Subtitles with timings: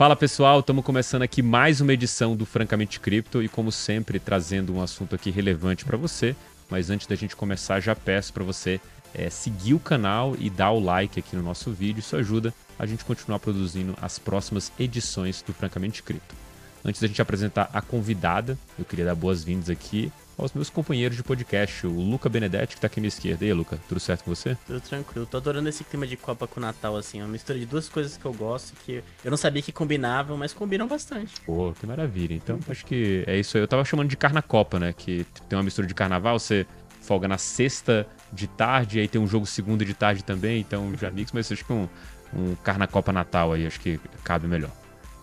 [0.00, 4.74] Fala pessoal, estamos começando aqui mais uma edição do Francamente Cripto e como sempre trazendo
[4.74, 6.34] um assunto aqui relevante para você.
[6.70, 8.80] Mas antes da gente começar, já peço para você
[9.12, 12.00] é, seguir o canal e dar o like aqui no nosso vídeo.
[12.00, 16.34] Isso ajuda a gente continuar produzindo as próximas edições do Francamente Cripto.
[16.82, 20.10] Antes da gente apresentar a convidada, eu queria dar boas-vindas aqui
[20.40, 23.44] aos meus companheiros de podcast, o Luca Benedetti, que tá aqui à minha esquerda.
[23.44, 24.56] E aí, Luca, tudo certo com você?
[24.66, 25.26] Tudo tranquilo.
[25.26, 27.20] Tô adorando esse clima de Copa com Natal, assim.
[27.20, 30.36] É uma mistura de duas coisas que eu gosto, que eu não sabia que combinavam,
[30.36, 31.40] mas combinam bastante.
[31.42, 32.34] Pô, que maravilha.
[32.34, 33.62] Então, acho que é isso aí.
[33.62, 34.92] Eu tava chamando de Carnacopa, né?
[34.92, 36.66] Que tem uma mistura de carnaval, você
[37.00, 41.10] folga na sexta de tarde, aí tem um jogo segunda de tarde também, então já
[41.10, 41.88] mix, mas acho que um,
[42.32, 44.70] um Carnacopa Natal aí, acho que cabe melhor.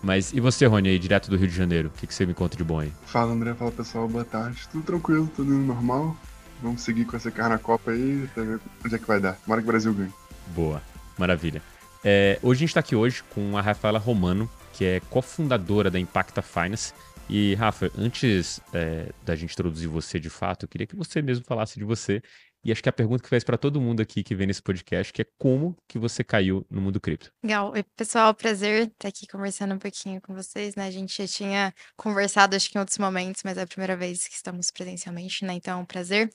[0.01, 1.89] Mas e você, Rony, aí, direto do Rio de Janeiro?
[1.89, 2.91] O que, que você me conta de bom aí?
[3.05, 3.53] Fala, André.
[3.53, 4.07] Fala, pessoal.
[4.07, 4.67] Boa tarde.
[4.71, 6.15] Tudo tranquilo, tudo normal.
[6.61, 9.33] Vamos seguir com essa cara na Copa aí, até ver onde é que vai dar.
[9.33, 10.13] Tomara que o Brasil ganhe.
[10.55, 10.81] Boa.
[11.17, 11.61] Maravilha.
[12.03, 15.99] É, hoje a gente está aqui hoje com a Rafaela Romano, que é cofundadora da
[15.99, 16.93] Impacta Finance.
[17.29, 21.43] E, Rafa, antes é, da gente introduzir você de fato, eu queria que você mesmo
[21.45, 22.21] falasse de você
[22.67, 25.13] e acho que a pergunta que faz para todo mundo aqui que vem nesse podcast,
[25.13, 27.31] que é como que você caiu no mundo cripto?
[27.41, 27.71] Legal.
[27.71, 30.85] Oi, pessoal, prazer estar aqui conversando um pouquinho com vocês, né?
[30.85, 34.27] A gente já tinha conversado, acho que em outros momentos, mas é a primeira vez
[34.27, 35.53] que estamos presencialmente, né?
[35.53, 36.29] Então, é um prazer.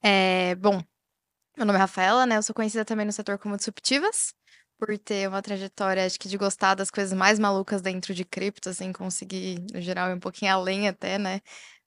[0.00, 0.80] É, bom,
[1.56, 2.36] meu nome é Rafaela, né?
[2.36, 4.32] Eu sou conhecida também no setor como disruptivas,
[4.78, 8.68] por ter uma trajetória, acho que de gostar das coisas mais malucas dentro de cripto,
[8.68, 11.40] assim, conseguir, no geral, ir um pouquinho além até, né?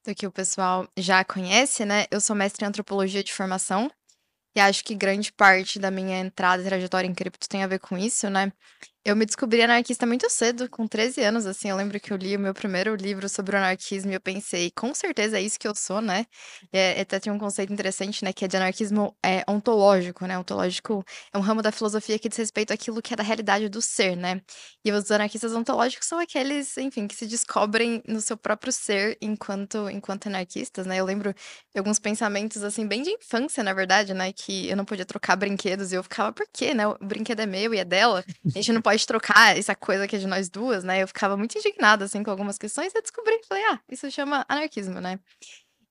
[0.05, 2.05] Do que o pessoal já conhece, né?
[2.11, 3.91] Eu sou mestre em antropologia de formação
[4.55, 7.79] e acho que grande parte da minha entrada e trajetória em cripto tem a ver
[7.79, 8.51] com isso, né?
[9.07, 12.35] Eu me descobri anarquista muito cedo, com 13 anos, assim, eu lembro que eu li
[12.35, 15.67] o meu primeiro livro sobre o anarquismo e eu pensei, com certeza é isso que
[15.67, 16.25] eu sou, né?
[16.73, 20.39] É, até tem um conceito interessante, né, que é de anarquismo é, ontológico, né?
[20.39, 23.79] Ontológico é um ramo da filosofia que diz respeito àquilo que é da realidade do
[23.79, 24.41] ser, né?
[24.83, 29.87] E os anarquistas ontológicos são aqueles, enfim, que se descobrem no seu próprio ser enquanto,
[29.87, 30.99] enquanto anarquistas, né?
[30.99, 34.83] Eu lembro de alguns pensamentos, assim, bem de infância, na verdade, né, que eu não
[34.83, 36.87] podia trocar brinquedos e eu ficava, por quê, né?
[36.87, 40.07] O brinquedo é meu e é dela, a gente não pode pode trocar essa coisa
[40.07, 41.03] que é de nós duas, né?
[41.03, 45.01] Eu ficava muito indignada, assim, com algumas questões, e descobri, falei, ah, isso chama anarquismo,
[45.01, 45.19] né?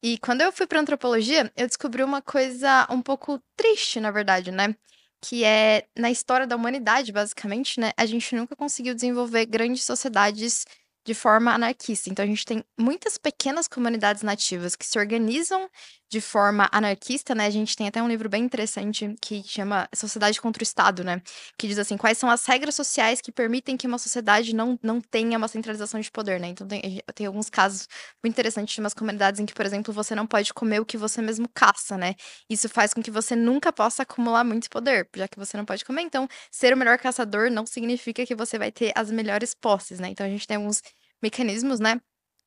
[0.03, 4.50] E quando eu fui para antropologia, eu descobri uma coisa um pouco triste, na verdade,
[4.50, 4.75] né?
[5.20, 7.92] Que é, na história da humanidade, basicamente, né?
[7.97, 10.65] A gente nunca conseguiu desenvolver grandes sociedades
[11.04, 12.10] de forma anarquista.
[12.10, 15.69] Então, a gente tem muitas pequenas comunidades nativas que se organizam
[16.15, 17.47] de forma anarquista, né?
[17.47, 21.20] A gente tem até um livro bem interessante que chama Sociedade contra o Estado, né?
[21.59, 25.00] Que diz assim, quais são as regras sociais que permitem que uma sociedade não, não
[25.00, 26.48] tenha uma centralização de poder, né?
[26.48, 27.88] Então tem, tem alguns casos
[28.22, 30.97] muito interessantes de umas comunidades em que, por exemplo, você não pode comer o que
[30.97, 32.15] você mesmo caça, né?
[32.48, 35.84] Isso faz com que você nunca possa acumular muito poder, já que você não pode
[35.84, 36.03] comer.
[36.03, 40.09] Então, ser o melhor caçador não significa que você vai ter as melhores posses, né?
[40.09, 40.81] Então a gente tem alguns
[41.24, 42.00] mecanismos, né?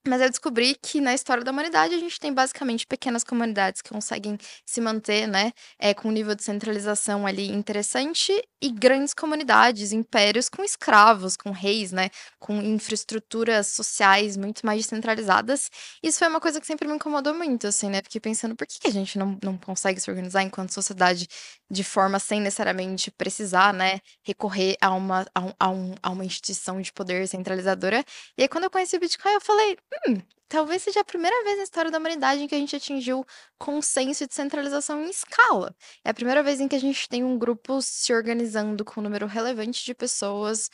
[0.07, 3.89] Mas eu descobri que na história da humanidade a gente tem basicamente pequenas comunidades que
[3.89, 9.91] conseguem se manter, né, é, com um nível de centralização ali interessante e grandes comunidades,
[9.91, 15.69] impérios com escravos, com reis, né, com infraestruturas sociais muito mais descentralizadas.
[16.01, 18.79] Isso foi uma coisa que sempre me incomodou muito, assim, né, porque pensando por que,
[18.79, 21.27] que a gente não, não consegue se organizar enquanto sociedade
[21.69, 26.25] de forma sem necessariamente precisar, né, recorrer a uma, a, um, a, um, a uma
[26.25, 28.03] instituição de poder centralizadora.
[28.37, 29.77] E aí quando eu conheci o Bitcoin eu falei,
[30.07, 33.25] Hum, talvez seja a primeira vez na história da humanidade em que a gente atingiu
[33.57, 35.75] consenso de centralização em escala.
[36.03, 39.03] É a primeira vez em que a gente tem um grupo se organizando com um
[39.03, 40.69] número relevante de pessoas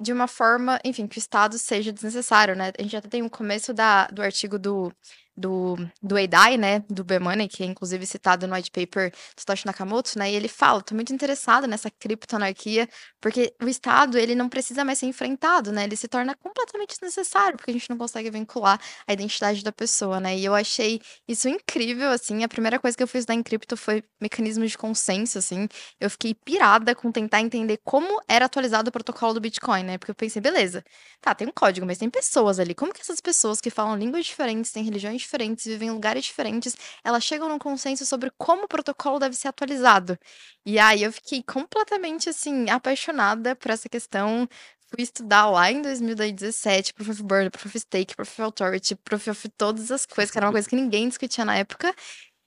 [0.00, 2.72] de uma forma, enfim, que o Estado seja desnecessário, né?
[2.78, 4.92] A gente até tem o começo da, do artigo do
[5.38, 9.66] do, do EIDAI, né, do B-Money, que é inclusive citado no white paper do Satoshi
[9.66, 12.88] Nakamoto, né, e ele fala, tô muito interessado nessa criptoanarquia,
[13.20, 17.56] porque o Estado, ele não precisa mais ser enfrentado, né, ele se torna completamente desnecessário,
[17.56, 21.48] porque a gente não consegue vincular a identidade da pessoa, né, e eu achei isso
[21.48, 25.68] incrível, assim, a primeira coisa que eu fiz em cripto foi mecanismos de consenso, assim,
[26.00, 30.10] eu fiquei pirada com tentar entender como era atualizado o protocolo do Bitcoin, né, porque
[30.10, 30.84] eu pensei, beleza,
[31.20, 34.26] tá, tem um código, mas tem pessoas ali, como que essas pessoas que falam línguas
[34.26, 38.68] diferentes, têm religiões diferentes, vivem em lugares diferentes, elas chegam num consenso sobre como o
[38.68, 40.18] protocolo deve ser atualizado.
[40.64, 44.48] E aí eu fiquei completamente assim apaixonada por essa questão.
[44.90, 49.28] Fui estudar lá em 2017, Proof of Burn, Proof of Stake, Proof of Authority, Proof
[49.28, 51.94] of todas as coisas, que era uma coisa que ninguém discutia na época.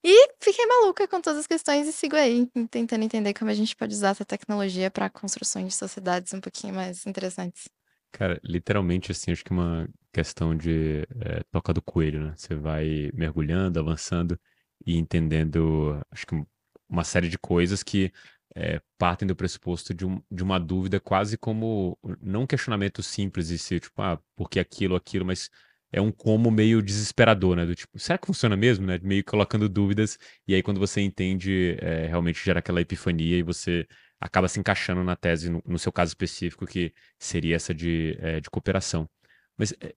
[0.03, 3.75] E fiquei maluca com todas as questões e sigo aí, tentando entender como a gente
[3.75, 7.69] pode usar essa tecnologia para construções de sociedades um pouquinho mais interessantes.
[8.11, 12.33] Cara, literalmente, assim, acho que uma questão de é, toca do coelho, né?
[12.35, 14.39] Você vai mergulhando, avançando
[14.85, 16.35] e entendendo, acho que
[16.89, 18.11] uma série de coisas que
[18.55, 23.49] é, partem do pressuposto de, um, de uma dúvida quase como, não um questionamento simples
[23.49, 25.49] e se, tipo, ah, por que aquilo, aquilo, mas
[25.91, 27.65] é um como meio desesperador, né?
[27.65, 28.99] Do tipo, será que funciona mesmo, né?
[29.01, 30.17] Meio colocando dúvidas,
[30.47, 33.87] e aí quando você entende, é, realmente gera aquela epifania e você
[34.19, 38.39] acaba se encaixando na tese, no, no seu caso específico, que seria essa de, é,
[38.39, 39.09] de cooperação.
[39.61, 39.93] Mas é,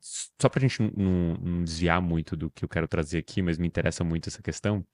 [0.00, 3.56] só para a gente não, não, desviar muito do que eu quero trazer aqui, mas
[3.56, 4.84] me interessa muito essa questão,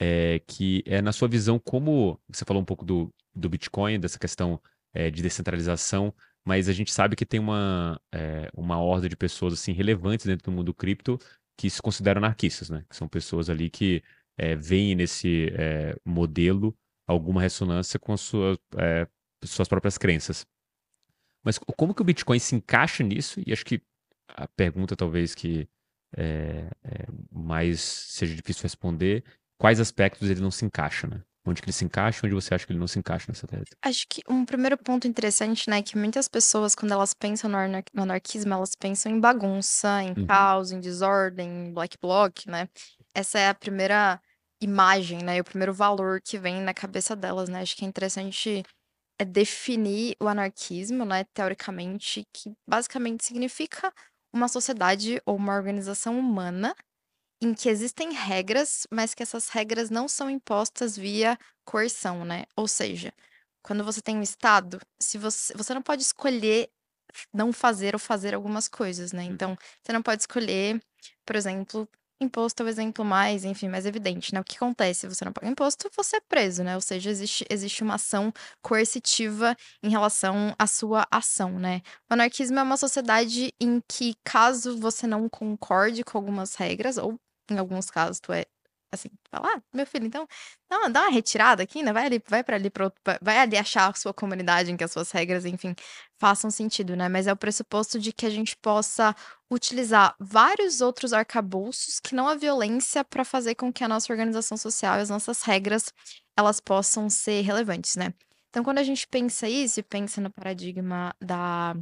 [0.00, 4.18] é que é na sua visão como você falou um pouco do, do Bitcoin, dessa
[4.18, 4.58] questão
[4.94, 6.14] é, de descentralização,
[6.46, 10.50] mas a gente sabe que tem uma, é, uma horda de pessoas assim relevantes dentro
[10.50, 11.18] do mundo cripto
[11.58, 12.86] que se consideram anarquistas, né?
[12.88, 14.02] Que são pessoas ali que
[14.38, 16.74] é, veem nesse é, modelo
[17.06, 19.06] alguma ressonância com suas, é,
[19.44, 20.46] suas próprias crenças.
[21.46, 23.40] Mas como que o Bitcoin se encaixa nisso?
[23.46, 23.80] E acho que
[24.28, 25.68] a pergunta talvez que
[26.16, 29.22] é, é, mais seja difícil responder,
[29.56, 31.22] quais aspectos ele não se encaixa, né?
[31.46, 33.66] Onde que ele se encaixa, onde você acha que ele não se encaixa nessa tese?
[33.80, 37.56] Acho que um primeiro ponto interessante, né, é que muitas pessoas, quando elas pensam no,
[37.56, 40.26] anar no anarquismo, elas pensam em bagunça, em uhum.
[40.26, 42.68] caos, em desordem, em black bloc, né?
[43.14, 44.20] Essa é a primeira
[44.60, 47.60] imagem, né, e o primeiro valor que vem na cabeça delas, né?
[47.60, 48.64] Acho que é interessante
[49.18, 53.92] é definir o anarquismo, né, teoricamente, que basicamente significa
[54.32, 56.74] uma sociedade ou uma organização humana
[57.42, 62.44] em que existem regras, mas que essas regras não são impostas via coerção, né?
[62.56, 63.12] Ou seja,
[63.62, 66.70] quando você tem um Estado, se você, você não pode escolher
[67.32, 69.24] não fazer ou fazer algumas coisas, né?
[69.24, 69.32] Hum.
[69.32, 70.80] Então, você não pode escolher,
[71.26, 71.88] por exemplo,
[72.20, 74.40] Imposto é o exemplo mais, enfim, mais evidente, né?
[74.40, 75.00] O que acontece?
[75.00, 76.74] Se você não paga imposto, você é preso, né?
[76.74, 78.32] Ou seja, existe, existe uma ação
[78.62, 81.82] coercitiva em relação à sua ação, né?
[82.10, 87.20] O anarquismo é uma sociedade em que, caso você não concorde com algumas regras, ou
[87.50, 88.46] em alguns casos tu é
[88.92, 90.26] assim, fala, ah, meu filho, então,
[90.68, 91.92] dá dá uma retirada aqui, né?
[91.92, 94.92] Vai ali, vai para ali, pra, vai ali achar a sua comunidade em que as
[94.92, 95.74] suas regras, enfim,
[96.18, 97.08] façam sentido, né?
[97.08, 99.14] Mas é o pressuposto de que a gente possa
[99.50, 104.56] utilizar vários outros arcabouços que não a violência para fazer com que a nossa organização
[104.56, 105.92] social e as nossas regras
[106.36, 108.12] elas possam ser relevantes, né?
[108.50, 111.76] Então, quando a gente pensa isso e pensa no paradigma da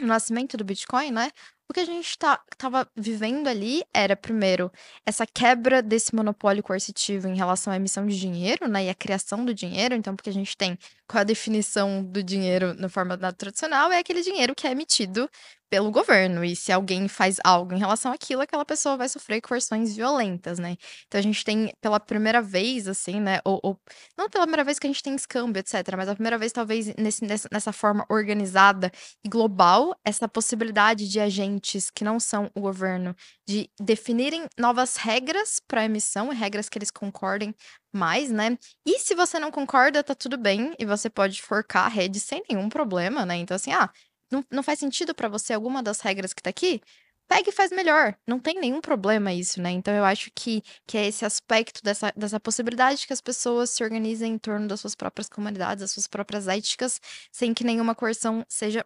[0.00, 1.30] nascimento do Bitcoin, né?
[1.68, 4.70] O que a gente estava tá, vivendo ali era, primeiro,
[5.04, 9.44] essa quebra desse monopólio coercitivo em relação à emissão de dinheiro, né, e a criação
[9.44, 9.94] do dinheiro.
[9.94, 10.78] Então, porque a gente tem
[11.08, 15.28] qual a definição do dinheiro na forma tradicional, é aquele dinheiro que é emitido
[15.68, 16.44] pelo governo.
[16.44, 20.76] E se alguém faz algo em relação àquilo, aquela pessoa vai sofrer coerções violentas, né?
[21.06, 23.40] Então a gente tem pela primeira vez, assim, né?
[23.44, 23.80] Ou, ou
[24.16, 26.94] não pela primeira vez que a gente tem escâmbio, etc., mas a primeira vez, talvez,
[26.96, 28.90] nesse, nessa, nessa forma organizada
[29.24, 33.14] e global, essa possibilidade de agentes que não são o governo
[33.48, 37.54] de definirem novas regras para emissão, regras que eles concordem
[37.92, 38.58] mais, né?
[38.86, 42.42] E se você não concorda, tá tudo bem, e você pode forcar a rede sem
[42.48, 43.36] nenhum problema, né?
[43.36, 43.90] Então, assim, ah,
[44.30, 46.80] não, não faz sentido para você alguma das regras que tá aqui?
[47.28, 48.16] Pega e faz melhor.
[48.26, 49.70] Não tem nenhum problema isso, né?
[49.70, 53.70] Então eu acho que, que é esse aspecto dessa, dessa possibilidade de que as pessoas
[53.70, 57.00] se organizem em torno das suas próprias comunidades, das suas próprias éticas,
[57.32, 58.84] sem que nenhuma coerção seja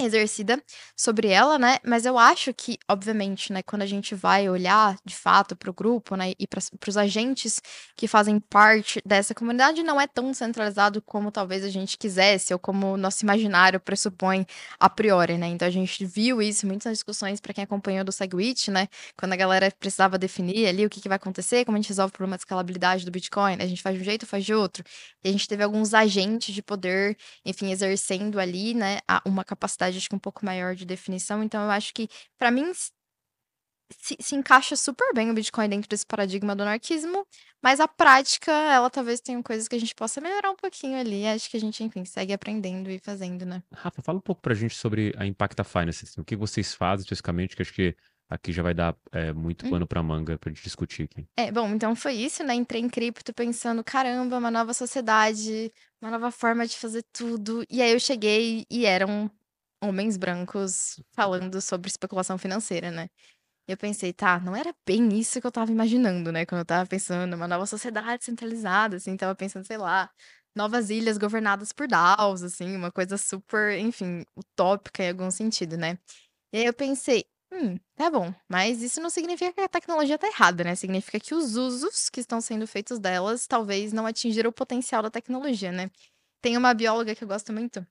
[0.00, 0.62] exercida
[0.96, 1.78] sobre ela, né?
[1.84, 5.72] Mas eu acho que, obviamente, né, quando a gente vai olhar de fato para o
[5.74, 7.60] grupo, né, e para os agentes
[7.96, 12.58] que fazem parte dessa comunidade, não é tão centralizado como talvez a gente quisesse ou
[12.58, 14.46] como o nosso imaginário pressupõe
[14.78, 15.48] a priori, né?
[15.48, 18.88] Então a gente viu isso muitas discussões para quem acompanhou do Segwit, né?
[19.16, 22.10] Quando a galera precisava definir ali o que, que vai acontecer, como a gente resolve
[22.10, 23.64] o problema de escalabilidade do Bitcoin, né?
[23.64, 24.84] a gente faz de um jeito, faz de outro.
[25.24, 29.98] E a gente teve alguns agentes de poder, enfim, exercendo ali, né, uma capacidade capacidade,
[29.98, 31.42] acho que um pouco maior de definição.
[31.42, 32.72] Então, eu acho que, para mim,
[33.92, 37.24] se, se, encaixa super bem o Bitcoin dentro desse paradigma do anarquismo,
[37.62, 41.26] mas a prática, ela talvez tenha coisas que a gente possa melhorar um pouquinho ali.
[41.26, 43.62] Acho que a gente, enfim, segue aprendendo e fazendo, né?
[43.72, 46.04] Rafa, fala um pouco pra gente sobre a Impacta Finance.
[46.04, 47.96] Assim, o que vocês fazem especificamente, que acho que
[48.28, 49.70] aqui já vai dar é, muito hum.
[49.70, 51.26] pano pra manga pra gente discutir aqui.
[51.36, 52.54] É, bom, então foi isso, né?
[52.54, 57.64] Entrei em cripto pensando, caramba, uma nova sociedade, uma nova forma de fazer tudo.
[57.70, 59.30] E aí eu cheguei e eram
[59.82, 63.08] homens brancos falando sobre especulação financeira, né?
[63.68, 66.46] E eu pensei, tá, não era bem isso que eu tava imaginando, né?
[66.46, 70.10] Quando eu tava pensando uma nova sociedade centralizada, assim, tava pensando, sei lá,
[70.54, 75.98] novas ilhas governadas por DAOs, assim, uma coisa super, enfim, utópica em algum sentido, né?
[76.52, 80.28] E aí eu pensei, hum, tá bom, mas isso não significa que a tecnologia tá
[80.28, 80.74] errada, né?
[80.76, 85.10] Significa que os usos que estão sendo feitos delas talvez não atingiram o potencial da
[85.10, 85.90] tecnologia, né?
[86.42, 87.86] Tem uma bióloga que eu gosto muito,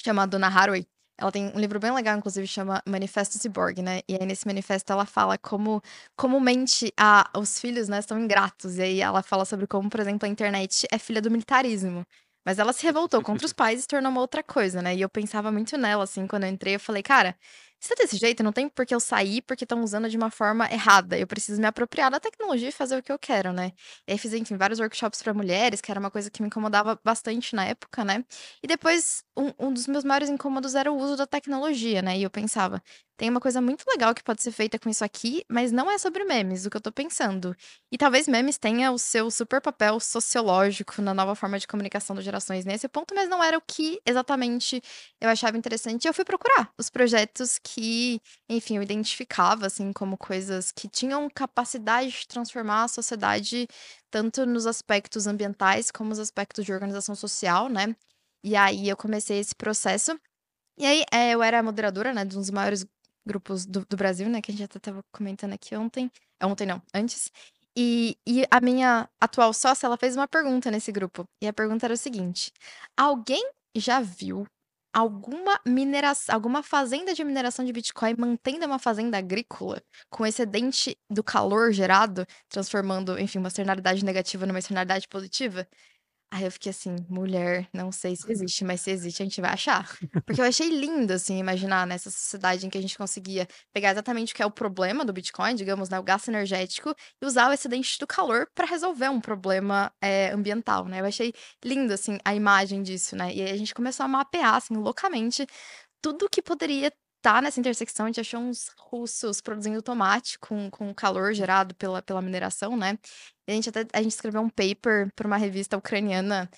[0.00, 0.86] chamada Dona Haraway,
[1.18, 4.00] ela tem um livro bem legal, inclusive, chama Manifesto Cyborg, né?
[4.08, 5.80] E aí, nesse manifesto, ela fala como
[6.16, 8.76] comumente a, os filhos, né, são ingratos.
[8.78, 12.04] E aí ela fala sobre como, por exemplo, a internet é filha do militarismo.
[12.44, 14.94] Mas ela se revoltou contra os pais e se tornou uma outra coisa, né?
[14.94, 17.36] E eu pensava muito nela, assim, quando eu entrei, eu falei, cara,
[17.84, 20.30] se é desse jeito, não tem por que eu sair porque estão usando de uma
[20.30, 21.18] forma errada.
[21.18, 23.72] Eu preciso me apropriar da tecnologia e fazer o que eu quero, né?
[24.08, 26.98] E aí fiz, enfim, vários workshops para mulheres, que era uma coisa que me incomodava
[27.04, 28.24] bastante na época, né?
[28.62, 32.16] E depois, um, um dos meus maiores incômodos era o uso da tecnologia, né?
[32.18, 32.82] E eu pensava,
[33.16, 35.98] tem uma coisa muito legal que pode ser feita com isso aqui, mas não é
[35.98, 37.54] sobre memes, o que eu tô pensando.
[37.92, 42.24] E talvez memes tenha o seu super papel sociológico na nova forma de comunicação das
[42.24, 44.82] gerações nesse ponto, mas não era o que exatamente
[45.20, 46.04] eu achava interessante.
[46.04, 51.28] E eu fui procurar os projetos que enfim, eu identificava, assim, como coisas que tinham
[51.30, 53.66] capacidade de transformar a sociedade
[54.10, 57.94] tanto nos aspectos ambientais como nos aspectos de organização social, né?
[58.44, 60.18] E aí eu comecei esse processo.
[60.78, 62.86] E aí é, eu era moderadora, né, de um dos maiores
[63.26, 66.10] grupos do, do Brasil, né, que a gente até estava comentando aqui ontem.
[66.42, 67.30] Ontem não, antes.
[67.76, 71.24] E, e a minha atual sócia, ela fez uma pergunta nesse grupo.
[71.42, 72.52] E a pergunta era o seguinte:
[72.96, 73.42] alguém
[73.76, 74.46] já viu
[74.92, 81.24] alguma mineração, alguma fazenda de mineração de Bitcoin mantendo uma fazenda agrícola com excedente do
[81.24, 85.66] calor gerado, transformando, enfim, uma externalidade negativa numa externalidade positiva?
[86.34, 89.52] Aí eu fiquei assim, mulher, não sei se existe, mas se existe a gente vai
[89.52, 89.88] achar.
[90.26, 94.32] Porque eu achei lindo, assim, imaginar nessa sociedade em que a gente conseguia pegar exatamente
[94.32, 97.52] o que é o problema do Bitcoin, digamos, né, o gasto energético, e usar o
[97.52, 101.02] excedente do calor para resolver um problema é, ambiental, né?
[101.02, 101.32] Eu achei
[101.64, 103.32] lindo, assim, a imagem disso, né?
[103.32, 105.46] E aí a gente começou a mapear, assim, loucamente,
[106.02, 106.92] tudo que poderia
[107.24, 112.02] tá nessa intersecção, a gente achou uns russos produzindo tomate com, com calor gerado pela,
[112.02, 112.98] pela mineração, né?
[113.48, 116.50] E a gente até a gente escreveu um paper para uma revista ucraniana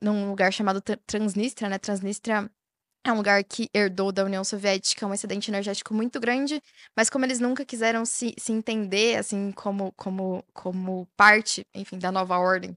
[0.00, 1.78] num lugar chamado Transnistria, né?
[1.78, 2.50] Transnistria
[3.06, 6.58] é um lugar que herdou da União Soviética um excedente energético muito grande,
[6.96, 12.10] mas como eles nunca quiseram se, se entender, assim, como, como, como parte, enfim, da
[12.10, 12.74] nova ordem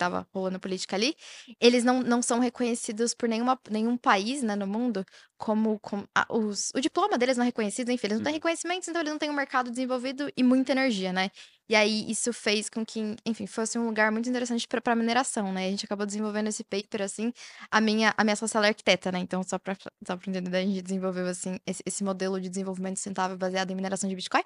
[0.00, 1.14] estava rolando política ali,
[1.60, 5.04] eles não, não são reconhecidos por nenhuma, nenhum país, né, no mundo,
[5.36, 8.36] como, como a, os, o diploma deles não é reconhecido, enfim, eles não têm uhum.
[8.36, 11.30] reconhecimentos, então eles não têm um mercado desenvolvido e muita energia, né?
[11.70, 15.68] E aí isso fez com que, enfim, fosse um lugar muito interessante para mineração, né?
[15.68, 17.32] A gente acabou desenvolvendo esse paper, assim,
[17.70, 19.20] a minha, a minha sócia é arquiteta, né?
[19.20, 22.96] Então, só para só pra entender, a gente desenvolveu, assim, esse, esse modelo de desenvolvimento
[22.96, 24.42] sustentável baseado em mineração de Bitcoin.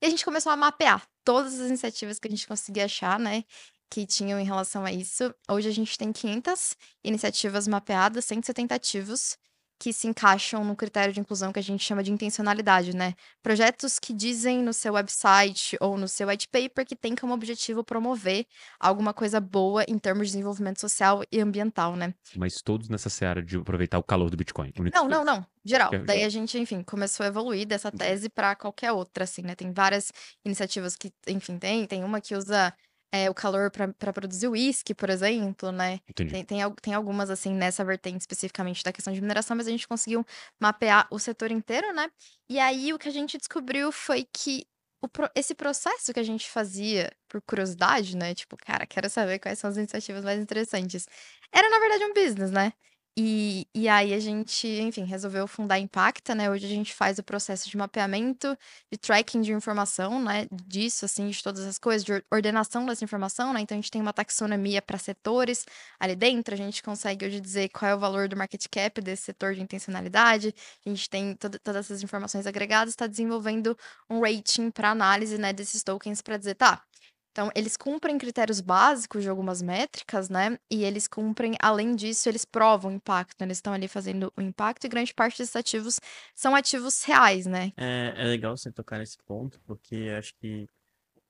[0.00, 3.42] E a gente começou a mapear todas as iniciativas que a gente conseguia achar, né?
[3.90, 5.34] Que tinham em relação a isso.
[5.50, 9.38] Hoje a gente tem 500 iniciativas mapeadas, 170 ativos,
[9.78, 13.14] que se encaixam no critério de inclusão que a gente chama de intencionalidade, né?
[13.42, 17.84] Projetos que dizem no seu website ou no seu white paper que tem como objetivo
[17.84, 18.44] promover
[18.80, 22.12] alguma coisa boa em termos de desenvolvimento social e ambiental, né?
[22.36, 24.72] Mas todos nessa seara de aproveitar o calor do Bitcoin.
[24.92, 25.46] Não, não, não.
[25.64, 25.90] Geral.
[26.04, 29.54] Daí a gente, enfim, começou a evoluir dessa tese para qualquer outra, assim, né?
[29.54, 30.10] Tem várias
[30.44, 31.86] iniciativas que, enfim, tem.
[31.86, 32.74] Tem uma que usa
[33.10, 36.00] é, o calor para produzir uísque, por exemplo, né?
[36.08, 36.30] Entendi.
[36.30, 39.88] Tem, tem, tem algumas, assim, nessa vertente especificamente da questão de mineração, mas a gente
[39.88, 40.24] conseguiu
[40.60, 42.10] mapear o setor inteiro, né?
[42.48, 44.66] E aí o que a gente descobriu foi que
[45.02, 48.34] o, esse processo que a gente fazia por curiosidade, né?
[48.34, 51.06] Tipo, cara, quero saber quais são as iniciativas mais interessantes.
[51.52, 52.72] Era, na verdade, um business, né?
[53.20, 56.48] E, e aí a gente, enfim, resolveu fundar a Impacta, né?
[56.48, 58.56] Hoje a gente faz o processo de mapeamento,
[58.92, 60.46] de tracking de informação, né?
[60.52, 63.60] Disso, assim, de todas as coisas, de ordenação dessa informação, né?
[63.60, 65.66] Então a gente tem uma taxonomia para setores
[65.98, 69.24] ali dentro, a gente consegue hoje dizer qual é o valor do market cap desse
[69.24, 70.54] setor de intencionalidade,
[70.86, 73.76] a gente tem toda, todas essas informações agregadas, está desenvolvendo
[74.08, 76.84] um rating para análise, né, desses tokens para dizer, tá,
[77.30, 80.58] então, eles cumprem critérios básicos de algumas métricas, né?
[80.70, 83.40] E eles cumprem, além disso, eles provam o impacto.
[83.40, 83.46] Né?
[83.46, 86.00] Eles estão ali fazendo o impacto e grande parte desses ativos
[86.34, 87.72] são ativos reais, né?
[87.76, 90.68] É, é legal você tocar nesse ponto, porque acho que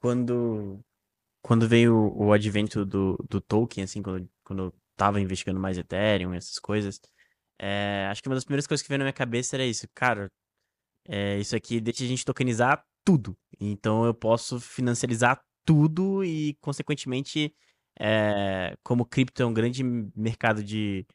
[0.00, 0.80] quando,
[1.42, 6.32] quando veio o advento do, do token, assim, quando, quando eu tava investigando mais Ethereum,
[6.32, 7.00] essas coisas,
[7.58, 9.86] é, acho que uma das primeiras coisas que veio na minha cabeça era isso.
[9.94, 10.30] Cara,
[11.06, 13.36] é, isso aqui deixa a gente tokenizar tudo.
[13.60, 17.54] Então eu posso financiarizar tudo e, consequentemente,
[18.00, 21.06] é, como cripto é um grande mercado de,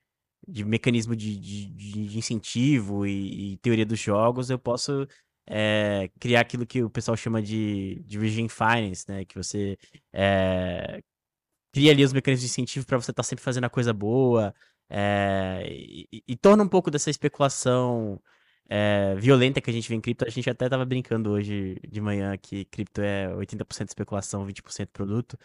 [0.48, 5.07] de mecanismo de, de, de incentivo e, e, teoria dos jogos, eu posso
[5.50, 9.25] é, criar aquilo que o pessoal chama de, de Virgin Finance, né?
[9.25, 9.75] Que você
[10.13, 11.01] é,
[11.74, 14.53] cria ali os mecanismos de incentivo para você estar tá sempre fazendo a coisa boa
[15.67, 18.22] e, e, torna um pouco dessa especulação
[18.70, 20.25] é, violenta que a gente vê em cripto.
[20.25, 25.38] A gente até tava brincando hoje de manhã que cripto é 80% especulação, 20% produto.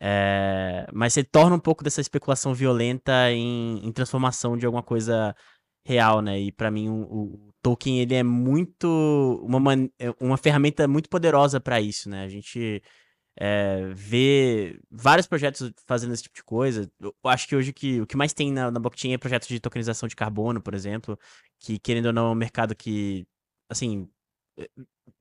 [0.00, 5.34] É, mas você torna um pouco dessa especulação violenta em, em, transformação de alguma coisa
[5.84, 6.40] real, né?
[6.40, 8.86] E para mim o, o, Tolkien ele é muito
[9.44, 12.24] uma, é uma ferramenta muito poderosa para isso, né?
[12.24, 12.82] A gente
[13.36, 16.90] é, vê vários projetos fazendo esse tipo de coisa.
[17.00, 19.60] Eu acho que hoje que, o que mais tem na, na blockchain é projetos de
[19.60, 21.18] tokenização de carbono, por exemplo,
[21.58, 23.26] que querendo ou não é um mercado que,
[23.68, 24.08] assim,
[24.58, 24.68] eh,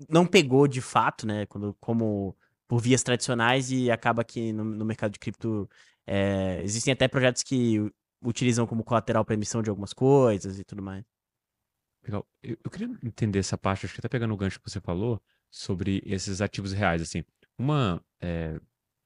[0.09, 1.45] não pegou de fato, né?
[1.45, 2.35] Quando, como
[2.67, 5.69] por vias tradicionais e acaba que no, no mercado de cripto
[6.05, 10.81] é, existem até projetos que utilizam como colateral para emissão de algumas coisas e tudo
[10.81, 11.05] mais.
[12.03, 12.27] Legal.
[12.41, 15.21] Eu, eu, queria entender essa parte, acho que até pegando o gancho que você falou
[15.49, 17.23] sobre esses ativos reais, assim.
[17.59, 18.59] Uma é,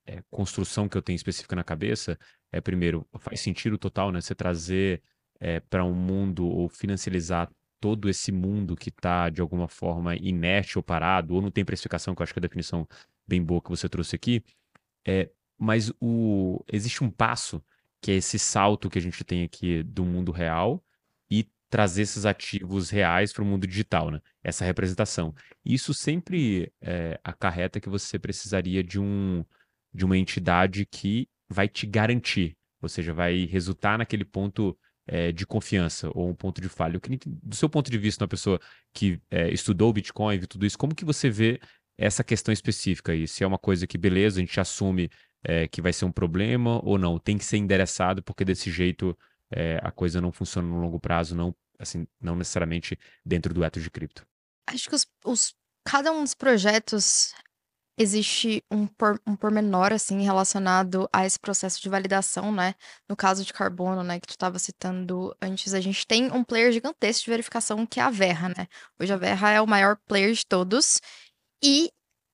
[0.05, 2.17] é, construção que eu tenho específica na cabeça
[2.51, 4.21] é, primeiro, faz sentido total, né?
[4.21, 5.01] Você trazer
[5.39, 10.77] é, para um mundo ou financializar todo esse mundo que está, de alguma forma, inerte
[10.77, 12.87] ou parado, ou não tem precificação, que eu acho que é a definição
[13.27, 14.43] bem boa que você trouxe aqui.
[15.05, 17.63] É, mas o, existe um passo,
[17.99, 20.82] que é esse salto que a gente tem aqui do mundo real
[21.73, 24.21] trazer esses ativos reais para o mundo digital, né?
[24.43, 25.33] Essa representação.
[25.65, 29.43] Isso sempre é, acarreta que você precisaria de, um,
[29.91, 34.77] de uma entidade que vai te garantir, ou seja, vai resultar naquele ponto
[35.07, 36.99] é, de confiança ou um ponto de falha.
[36.99, 38.59] Queria, do seu ponto de vista, uma pessoa
[38.93, 41.59] que é, estudou Bitcoin, viu tudo isso, como que você vê
[41.97, 43.27] essa questão específica aí?
[43.27, 45.09] Se é uma coisa que, beleza, a gente assume
[45.71, 47.19] que vai ser um problema ou não?
[47.19, 49.17] Tem que ser endereçado porque desse jeito
[49.81, 51.53] a coisa não funciona no longo prazo, não
[51.83, 54.25] assim, não necessariamente dentro do ethos de cripto.
[54.67, 57.33] Acho que os, os, cada um dos projetos
[57.97, 62.73] existe um, por, um pormenor, assim, relacionado a esse processo de validação, né?
[63.07, 66.71] No caso de carbono, né, que tu estava citando antes, a gente tem um player
[66.71, 68.67] gigantesco de verificação que é a Verra, né?
[68.99, 70.99] Hoje a Verra é o maior player de todos
[71.63, 71.91] e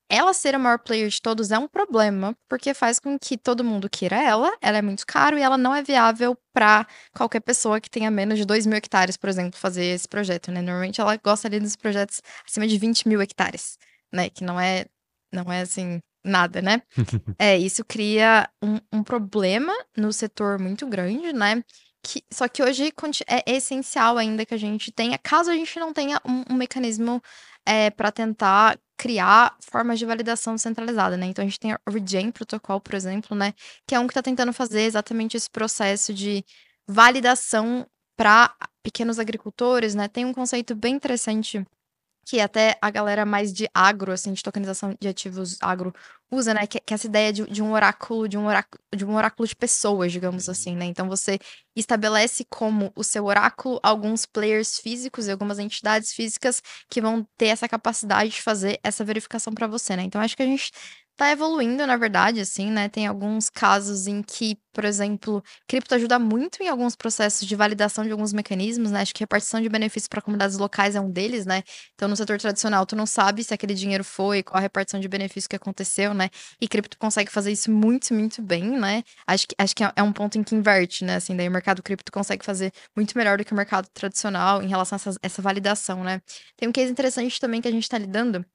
[0.10, 3.63] ela ser o maior player de todos é um problema, porque faz com que todo
[3.63, 7.80] mundo queira ela, ela é muito caro e ela não é viável para qualquer pessoa
[7.80, 10.62] que tenha menos de 2 mil hectares, por exemplo, fazer esse projeto, né?
[10.62, 13.78] Normalmente ela gosta ali dos projetos acima de 20 mil hectares,
[14.12, 14.30] né?
[14.30, 14.86] Que não é,
[15.32, 16.82] não é assim, nada, né?
[17.38, 21.64] é, isso cria um, um problema no setor muito grande, né?
[22.03, 22.94] Que, só que hoje
[23.27, 27.22] é essencial ainda que a gente tenha, caso a gente não tenha um, um mecanismo
[27.66, 31.27] é, para tentar criar formas de validação centralizada, né?
[31.27, 33.53] Então a gente tem o Regen Protocol, por exemplo, né?
[33.88, 36.44] Que é um que está tentando fazer exatamente esse processo de
[36.88, 37.85] validação
[38.18, 40.07] para pequenos agricultores, né?
[40.07, 41.66] Tem um conceito bem interessante
[42.25, 45.94] que até a galera mais de agro, assim, de tokenização de ativos agro
[46.32, 46.68] usa, né?
[46.68, 49.48] Que, que é essa ideia de, de, um oráculo, de um oráculo, de um oráculo
[49.48, 50.51] de pessoas, digamos uhum.
[50.51, 50.86] assim, né?
[50.86, 51.40] Então você
[51.75, 57.48] estabelece como o seu oráculo alguns players físicos e algumas entidades físicas que vão ter
[57.48, 60.03] essa capacidade de fazer essa verificação para você, né?
[60.03, 60.72] Então acho que a gente
[61.20, 62.88] tá evoluindo, na verdade, assim, né?
[62.88, 68.05] Tem alguns casos em que, por exemplo, cripto ajuda muito em alguns processos de validação
[68.05, 69.01] de alguns mecanismos, né?
[69.01, 71.62] Acho que repartição de benefícios para comunidades locais é um deles, né?
[71.94, 75.10] Então, no setor tradicional, tu não sabe se aquele dinheiro foi, qual a repartição de
[75.10, 76.29] benefícios que aconteceu, né?
[76.62, 79.03] E cripto consegue fazer isso muito, muito bem, né?
[79.27, 81.16] Acho que, acho que é, é um ponto em que inverte, né?
[81.16, 84.70] Assim, daí o mercado cripto consegue fazer muito melhor do que o mercado tradicional em
[84.70, 86.22] relação a essa, essa validação, né?
[86.55, 88.46] Tem um case interessante também que a gente está lidando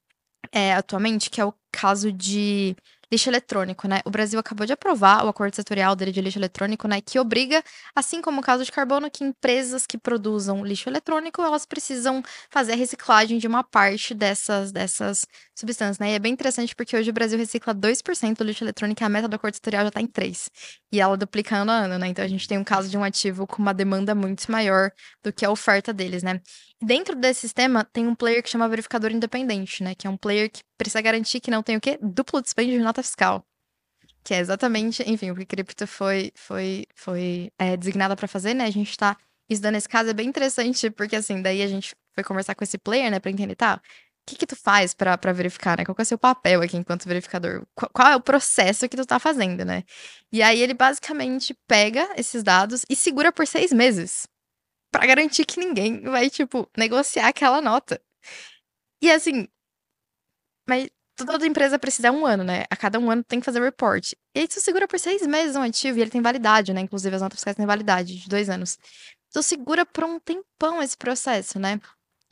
[0.53, 2.77] é, atualmente, que é o caso de
[3.13, 4.01] lixo eletrônico, né?
[4.05, 7.01] O Brasil acabou de aprovar o acordo setorial dele de lixo eletrônico, né?
[7.01, 7.63] Que obriga,
[7.95, 12.73] assim como o caso de carbono, que empresas que produzam lixo eletrônico, elas precisam fazer
[12.73, 16.13] a reciclagem de uma parte dessas, dessas substâncias, né?
[16.13, 19.09] E é bem interessante porque hoje o Brasil recicla 2% do lixo eletrônico e a
[19.09, 20.51] meta do acordo setorial já está em 3%.
[20.93, 22.09] E ela duplica ano a ano, né?
[22.09, 24.91] Então a gente tem um caso de um ativo com uma demanda muito maior
[25.23, 26.41] do que a oferta deles, né?
[26.85, 29.95] Dentro desse sistema, tem um player que chama verificador independente, né?
[29.95, 31.99] Que é um player que precisa garantir que não tem o quê?
[32.03, 33.43] Duplo dispêndio de nota fiscal.
[34.23, 38.65] Que é exatamente, enfim, o que cripto foi, foi, foi é, designada para fazer, né?
[38.65, 39.17] A gente tá
[39.49, 42.77] estudando esse caso, é bem interessante, porque assim, daí a gente foi conversar com esse
[42.77, 43.81] player, né, pra entender, tá?
[44.23, 45.87] O que que tu faz para verificar, né?
[45.87, 47.67] Qual é o seu papel aqui enquanto verificador?
[47.75, 49.85] Qual, qual, é o processo que tu tá fazendo, né?
[50.31, 54.27] E aí ele basicamente pega esses dados e segura por seis meses
[54.95, 58.01] para garantir que ninguém vai, tipo, negociar aquela nota.
[59.03, 59.49] E assim,
[60.69, 62.65] mas toda empresa precisa um ano, né?
[62.71, 64.13] A cada um ano tem que fazer report.
[64.35, 66.81] E aí tu segura por seis meses um ativo e ele tem validade, né?
[66.81, 68.79] Inclusive as notas fiscais têm validade de dois anos.
[69.33, 71.81] Tu segura por um tempão esse processo, né?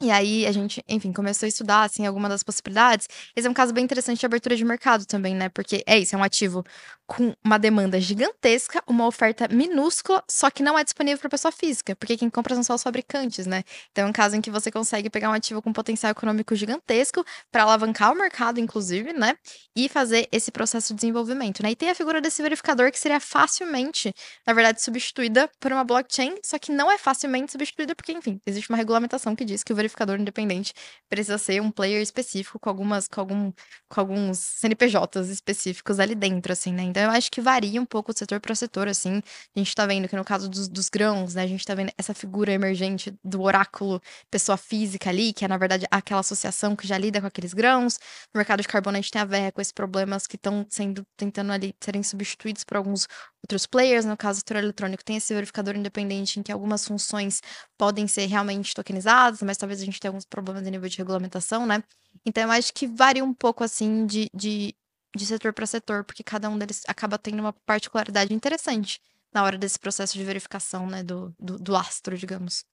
[0.03, 3.09] E aí a gente, enfim, começou a estudar assim algumas das possibilidades.
[3.37, 5.49] Esse é um caso bem interessante de abertura de mercado também, né?
[5.49, 6.65] Porque é isso, é um ativo
[7.07, 11.95] com uma demanda gigantesca, uma oferta minúscula, só que não é disponível para pessoa física,
[11.95, 13.62] porque quem compra são só os fabricantes, né?
[13.93, 17.25] Então é um caso em que você consegue pegar um ativo com potencial econômico gigantesco
[17.53, 19.37] para alavancar o mercado, inclusive, né?
[19.77, 21.71] E fazer esse processo de desenvolvimento, né?
[21.71, 24.12] E tem a figura desse verificador que seria facilmente,
[24.45, 28.69] na verdade, substituída por uma blockchain, só que não é facilmente substituída porque, enfim, existe
[28.71, 30.72] uma regulamentação que diz que o verificador verificador independente
[31.09, 33.52] precisa ser um player específico com algumas com, algum,
[33.88, 36.83] com alguns CNPJs específicos ali dentro, assim, né?
[36.83, 39.22] Então eu acho que varia um pouco setor para setor, assim.
[39.55, 41.92] A gente tá vendo que no caso dos, dos grãos, né, a gente tá vendo
[41.98, 44.00] essa figura emergente do oráculo
[44.31, 47.98] pessoa física ali, que é na verdade aquela associação que já lida com aqueles grãos.
[48.35, 51.07] No mercado de carbono a gente tem a ver com esses problemas que estão sendo
[51.16, 53.07] tentando ali serem substituídos por alguns
[53.42, 54.05] outros players.
[54.05, 57.42] No caso do setor eletrônico tem esse verificador independente em que algumas funções
[57.76, 61.66] podem ser realmente tokenizadas, mas talvez a gente tenha alguns problemas a nível de regulamentação,
[61.66, 61.83] né?
[62.25, 64.75] Então eu acho que varia um pouco assim de, de,
[65.14, 69.01] de setor para setor, porque cada um deles acaba tendo uma particularidade interessante
[69.33, 72.64] na hora desse processo de verificação, né, do, do, do astro, digamos.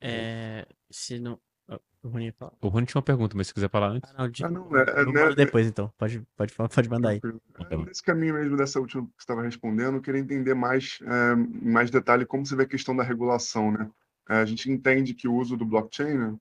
[0.00, 1.38] É, se não.
[2.02, 2.32] O Rony.
[2.60, 4.08] O Rony tinha uma pergunta, mas se quiser falar antes.
[4.10, 4.44] Ah, não, de...
[4.44, 5.92] Ah, não, é, é, né, mando depois então.
[5.98, 7.20] Pode, pode, falar- pode mandar aí.
[7.68, 11.32] É, Nesse caminho mesmo dessa última que você estava respondendo, eu queria entender mais, é,
[11.34, 13.90] em mais detalhe como você vê a questão da regulação, né?
[14.28, 16.36] É, a gente entende que o uso do blockchain, né,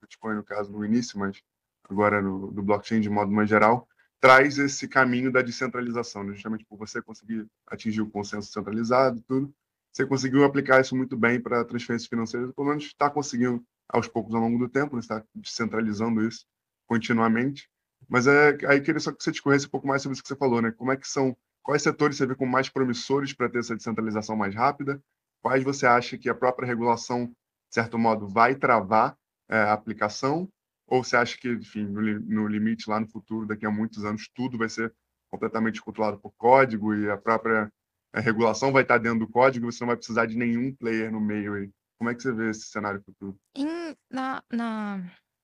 [0.00, 1.42] Bitcoin no caso no início, mas
[1.88, 3.88] agora no, do blockchain de modo mais geral,
[4.20, 6.34] traz esse caminho da descentralização, né?
[6.34, 9.52] justamente por você conseguir atingir o consenso centralizado tudo,
[9.92, 14.34] você conseguiu aplicar isso muito bem para transferências financeiras, pelo menos está conseguindo aos poucos
[14.34, 15.00] ao longo do tempo, né?
[15.00, 16.46] está descentralizando isso
[16.86, 17.68] continuamente.
[18.08, 20.36] Mas é, aí queria só que você discorresse um pouco mais sobre isso que você
[20.36, 20.72] falou, né?
[20.72, 24.36] Como é que são, quais setores você vê como mais promissores para ter essa descentralização
[24.36, 25.02] mais rápida?
[25.42, 27.34] Quais você acha que a própria regulação, de
[27.74, 29.16] certo modo, vai travar
[29.48, 30.48] é, a aplicação?
[30.86, 34.28] Ou você acha que, enfim, no, no limite, lá no futuro, daqui a muitos anos,
[34.34, 34.92] tudo vai ser
[35.30, 37.70] completamente controlado por código e a própria
[38.14, 41.10] é, regulação vai estar dentro do código e você não vai precisar de nenhum player
[41.12, 41.70] no meio aí?
[41.98, 43.36] Como é que você vê esse cenário futuro?
[43.54, 44.98] Em- na, na,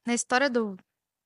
[0.06, 0.76] na história do,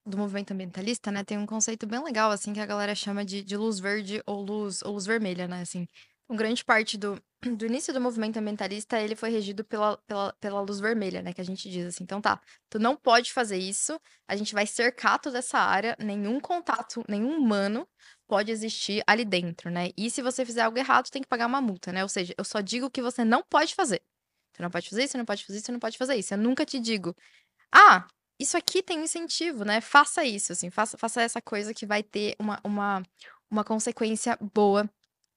[0.06, 3.42] do movimento ambientalista, né, tem um conceito bem legal, assim, que a galera chama de,
[3.42, 5.86] de luz verde ou luz, ou luz vermelha, né, assim.
[6.30, 7.20] Grande parte do,
[7.56, 11.40] do início do movimento ambientalista, ele foi regido pela, pela, pela luz vermelha, né, que
[11.40, 15.18] a gente diz assim, então tá, tu não pode fazer isso, a gente vai cercar
[15.18, 17.88] toda essa área, nenhum contato, nenhum humano
[18.28, 21.60] pode existir ali dentro, né, e se você fizer algo errado, tem que pagar uma
[21.60, 24.02] multa, né, ou seja, eu só digo o que você não pode fazer.
[24.52, 26.34] Você não pode fazer isso, não pode fazer isso, não pode fazer isso.
[26.34, 27.16] Eu nunca te digo,
[27.72, 28.06] ah,
[28.38, 29.80] isso aqui tem incentivo, né?
[29.80, 33.02] Faça isso, assim, faça, faça essa coisa que vai ter uma, uma,
[33.50, 34.90] uma consequência boa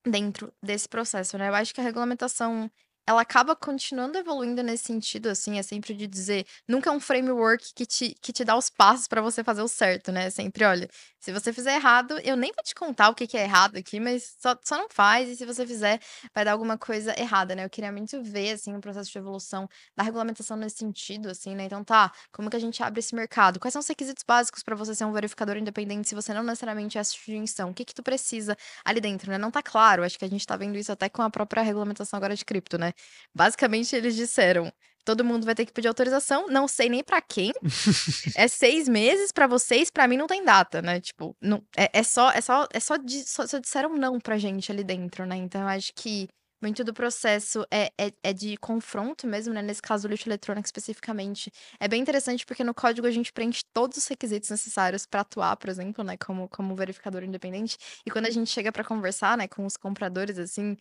[0.05, 1.49] dentro desse processo, né?
[1.49, 2.69] Eu acho que a regulamentação
[3.07, 7.73] ela acaba continuando evoluindo nesse sentido, assim, é sempre de dizer, nunca é um framework
[7.75, 10.29] que te, que te dá os passos para você fazer o certo, né?
[10.29, 10.87] Sempre, olha,
[11.19, 13.99] se você fizer errado, eu nem vou te contar o que, que é errado aqui,
[13.99, 15.99] mas só, só não faz, e se você fizer,
[16.33, 17.65] vai dar alguma coisa errada, né?
[17.65, 21.65] Eu queria muito ver, assim, o processo de evolução da regulamentação nesse sentido, assim, né?
[21.65, 23.59] Então, tá, como que a gente abre esse mercado?
[23.59, 26.97] Quais são os requisitos básicos para você ser um verificador independente se você não necessariamente
[26.97, 27.69] é instituição?
[27.69, 29.37] O que que tu precisa ali dentro, né?
[29.37, 32.17] Não tá claro, acho que a gente tá vendo isso até com a própria regulamentação
[32.17, 32.92] agora de cripto, né?
[33.33, 34.71] Basicamente, eles disseram,
[35.03, 37.51] todo mundo vai ter que pedir autorização, não sei nem pra quem,
[38.35, 40.99] é seis meses pra vocês, pra mim não tem data, né?
[40.99, 44.71] Tipo, não, é, é só, é só, é só, só, só disseram não pra gente
[44.71, 45.35] ali dentro, né?
[45.35, 46.27] Então eu acho que
[46.63, 49.61] muito do processo é, é, é de confronto mesmo, né?
[49.61, 51.51] Nesse caso do lixo eletrônico especificamente.
[51.77, 55.57] É bem interessante porque no código a gente preenche todos os requisitos necessários pra atuar,
[55.57, 56.15] por exemplo, né?
[56.15, 57.77] Como, como verificador independente.
[58.05, 60.77] E quando a gente chega pra conversar, né, com os compradores, assim,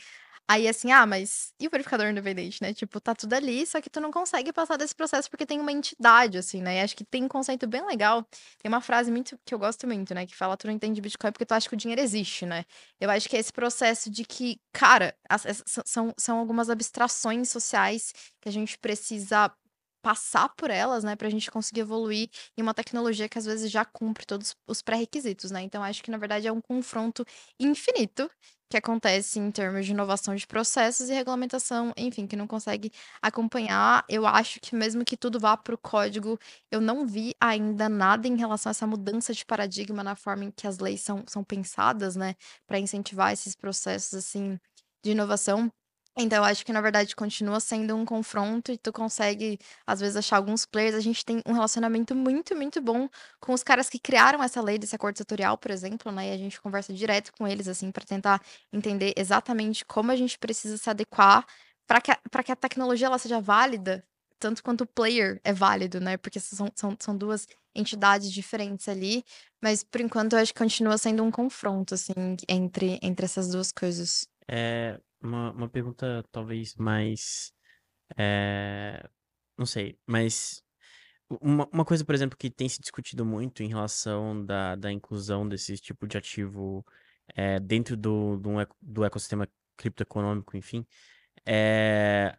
[0.48, 2.74] Aí assim, ah, mas e o verificador independente, né?
[2.74, 5.72] Tipo, tá tudo ali, só que tu não consegue passar desse processo porque tem uma
[5.72, 6.76] entidade, assim, né?
[6.78, 8.22] E acho que tem um conceito bem legal.
[8.59, 10.26] Tem uma frase muito que eu gosto muito, né?
[10.26, 12.64] Que fala, tu não entende Bitcoin porque tu acha que o dinheiro existe, né?
[13.00, 17.48] Eu acho que é esse processo de que, cara, as- as- são, são algumas abstrações
[17.50, 19.50] sociais que a gente precisa
[20.03, 23.85] passar por elas, né, pra gente conseguir evoluir em uma tecnologia que às vezes já
[23.85, 25.62] cumpre todos os pré-requisitos, né?
[25.62, 27.25] Então acho que na verdade é um confronto
[27.61, 28.31] infinito
[28.71, 34.03] que acontece em termos de inovação de processos e regulamentação, enfim, que não consegue acompanhar.
[34.09, 36.38] Eu acho que mesmo que tudo vá para o código,
[36.71, 40.51] eu não vi ainda nada em relação a essa mudança de paradigma na forma em
[40.51, 42.35] que as leis são, são pensadas, né,
[42.67, 44.59] para incentivar esses processos assim
[45.05, 45.71] de inovação.
[46.16, 50.14] Então, eu acho que, na verdade, continua sendo um confronto e tu consegue, às vezes,
[50.16, 50.94] achar alguns players.
[50.94, 53.09] A gente tem um relacionamento muito, muito bom
[53.40, 56.29] com os caras que criaram essa lei desse acordo setorial, por exemplo, né?
[56.29, 60.38] E a gente conversa direto com eles, assim, para tentar entender exatamente como a gente
[60.38, 61.46] precisa se adequar
[61.87, 64.05] para que, a- que a tecnologia ela seja válida
[64.38, 66.16] tanto quanto o player é válido, né?
[66.18, 69.25] Porque são, são, são duas entidades diferentes ali,
[69.62, 72.12] mas por enquanto eu acho que continua sendo um confronto, assim,
[72.48, 74.27] entre, entre essas duas coisas.
[74.48, 77.52] É uma, uma pergunta talvez mais.
[78.16, 79.08] É,
[79.56, 80.62] não sei, mas
[81.40, 85.48] uma, uma coisa, por exemplo, que tem se discutido muito em relação da, da inclusão
[85.48, 86.85] desse tipo de ativo
[87.35, 90.87] é, dentro do, do, do ecossistema criptoeconômico, enfim,
[91.46, 92.37] é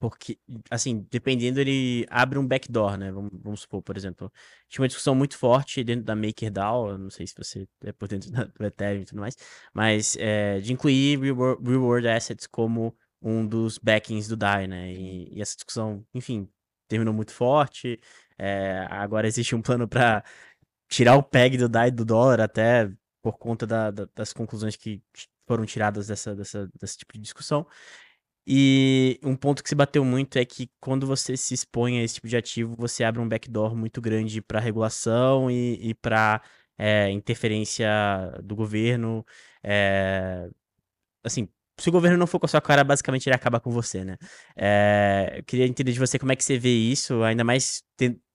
[0.00, 0.38] porque,
[0.70, 3.12] assim, dependendo, ele abre um backdoor, né?
[3.12, 4.32] Vamos, vamos supor, por exemplo.
[4.66, 8.30] Tinha uma discussão muito forte dentro da MakerDAO, não sei se você é por dentro
[8.30, 9.36] do Ethereum e tudo mais,
[9.74, 14.90] mas é, de incluir reward, reward, assets como um dos backings do DAI, né?
[14.92, 16.48] E, e essa discussão, enfim,
[16.88, 18.00] terminou muito forte.
[18.38, 20.24] É, agora existe um plano para
[20.88, 22.90] tirar o PEG do DAI do dólar, até
[23.22, 25.02] por conta da, da, das conclusões que
[25.46, 27.66] foram tiradas dessa, dessa, desse tipo de discussão.
[28.46, 32.14] E um ponto que se bateu muito é que quando você se expõe a esse
[32.14, 36.42] tipo de ativo, você abre um backdoor muito grande para regulação e, e para
[36.78, 37.88] é, interferência
[38.42, 39.24] do governo.
[39.62, 40.48] É,
[41.24, 41.48] assim,
[41.78, 44.16] se o governo não for com a sua cara, basicamente ele acaba com você, né?
[44.56, 47.82] É, eu queria entender de você como é que você vê isso, ainda mais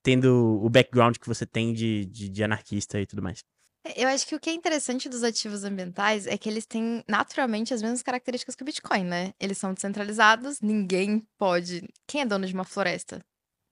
[0.04, 3.44] tendo o background que você tem de, de, de anarquista e tudo mais.
[3.86, 7.04] É, eu acho que o que é interessante dos ativos ambientais é que eles têm
[7.08, 9.34] naturalmente as mesmas características que o Bitcoin, né?
[9.40, 11.88] Eles são descentralizados, ninguém pode.
[12.08, 13.24] Quem é dono de uma floresta?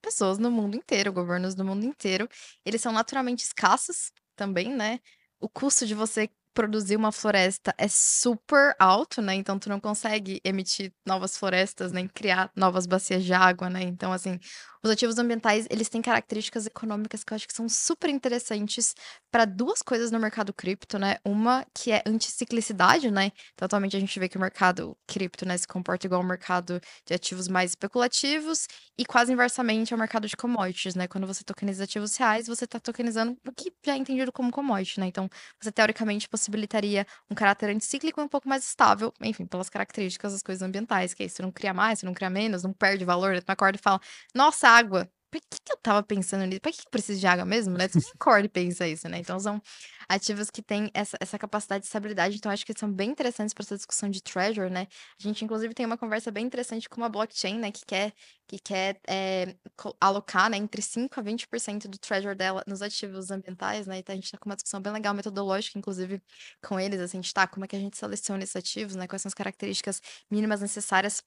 [0.02, 2.28] Pessoas no mundo inteiro, governos do mundo inteiro.
[2.65, 4.99] Eles são naturalmente escassos também, né?
[5.39, 9.34] O custo de você produzir uma floresta é super alto, né?
[9.34, 13.82] Então tu não consegue emitir novas florestas, nem criar novas bacias de água, né?
[13.84, 14.39] Então, assim,
[14.84, 18.93] os ativos ambientais, eles têm características econômicas que eu acho que são super interessantes
[19.32, 21.17] para duas coisas no mercado cripto, né?
[21.26, 23.32] Uma que é anticiclicidade, né?
[23.54, 26.82] Então, atualmente a gente vê que o mercado cripto, né, se comporta igual ao mercado
[27.06, 28.67] de ativos mais especulativos
[28.98, 31.08] e quase inversamente ao mercado de commodities, né?
[31.08, 35.00] Quando você tokeniza ativos reais, você está tokenizando o que já é entendido como commodity,
[35.00, 35.08] né?
[35.08, 35.30] Então,
[35.62, 40.43] você teoricamente possibilitaria um caráter anticíclico e um pouco mais estável, enfim, pelas características das
[40.43, 43.41] coisas ambientais, que é isso, não cria mais, você não cria menos, não perde valor,
[43.41, 44.00] tu acorda e fala,
[44.36, 45.10] nossa, água.
[45.34, 46.62] Por que, que eu tava pensando nisso?
[46.62, 47.88] Por que, que precisa de água mesmo, né?
[47.88, 49.18] Tu acorda e pensa isso, né?
[49.18, 49.60] Então são
[50.08, 52.36] ativos que têm essa, essa capacidade de estabilidade.
[52.36, 54.88] Então acho que são bem interessantes para essa discussão de treasure, né?
[55.20, 57.72] A gente, inclusive, tem uma conversa bem interessante com uma blockchain, né?
[57.72, 58.14] Que quer,
[58.48, 59.56] que quer é,
[60.00, 63.98] alocar né, entre 5% a 20% do treasure dela nos ativos ambientais, né?
[63.98, 66.22] Então a gente tá com uma discussão bem legal, metodológica, inclusive,
[66.62, 67.00] com eles.
[67.00, 69.08] Assim, a gente tá, como é que a gente seleciona esses ativos, né?
[69.08, 71.24] Quais são as características mínimas necessárias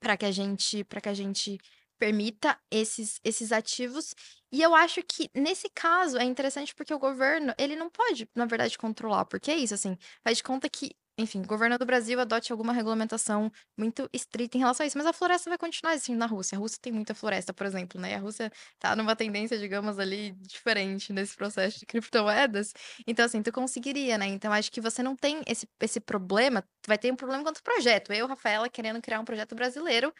[0.00, 1.58] para que a gente para que a gente
[1.98, 4.14] permita esses, esses ativos.
[4.52, 8.46] E eu acho que, nesse caso, é interessante porque o governo, ele não pode, na
[8.46, 9.24] verdade, controlar.
[9.26, 12.72] Porque é isso, assim, faz de conta que, enfim, o governo do Brasil adote alguma
[12.72, 14.96] regulamentação muito estrita em relação a isso.
[14.96, 16.56] Mas a floresta vai continuar existindo na Rússia.
[16.56, 18.14] A Rússia tem muita floresta, por exemplo, né?
[18.14, 22.72] A Rússia tá numa tendência, digamos, ali, diferente nesse processo de criptomoedas.
[23.06, 24.26] Então, assim, tu conseguiria, né?
[24.26, 26.64] Então, acho que você não tem esse, esse problema.
[26.86, 28.12] Vai ter um problema quanto projeto.
[28.12, 30.14] Eu, Rafaela, querendo criar um projeto brasileiro,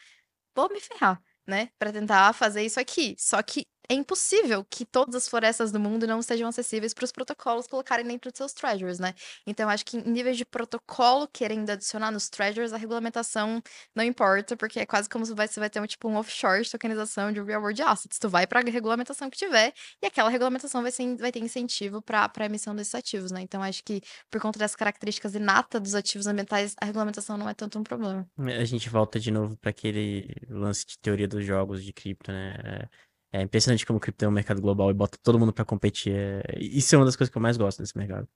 [0.55, 3.15] vou me ferrar né, para tentar fazer isso aqui.
[3.17, 7.11] Só que é impossível que todas as florestas do mundo não estejam acessíveis para os
[7.11, 9.13] protocolos colocarem dentro de seus treasures, né?
[9.45, 13.61] Então, acho que em níveis de protocolo, querendo adicionar nos treasures, a regulamentação
[13.95, 16.71] não importa, porque é quase como se você vai ter um, tipo um offshore de
[16.71, 18.19] tokenização de real world assets.
[18.19, 22.01] Tu vai para a regulamentação que tiver e aquela regulamentação vai, ser, vai ter incentivo
[22.01, 23.41] para a emissão desses ativos, né?
[23.41, 27.53] Então, acho que por conta das características inatas dos ativos ambientais, a regulamentação não é
[27.53, 28.27] tanto um problema.
[28.37, 32.55] A gente volta de novo para aquele lance de teoria dos jogos de cripto, né?
[32.63, 35.65] É é impressionante como o cripto é um mercado global e bota todo mundo para
[35.65, 36.13] competir.
[36.15, 36.57] É...
[36.59, 38.27] Isso é uma das coisas que eu mais gosto desse mercado.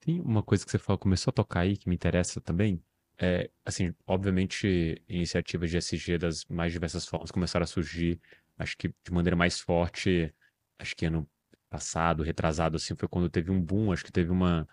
[0.00, 2.82] Tem uma coisa que você falou, começou a tocar aí, que me interessa também.
[3.20, 8.20] É, assim, obviamente, iniciativas de SG das mais diversas formas começaram a surgir,
[8.56, 10.32] acho que de maneira mais forte,
[10.78, 11.28] acho que ano
[11.68, 14.68] passado, retrasado, assim, foi quando teve um boom, acho que teve uma,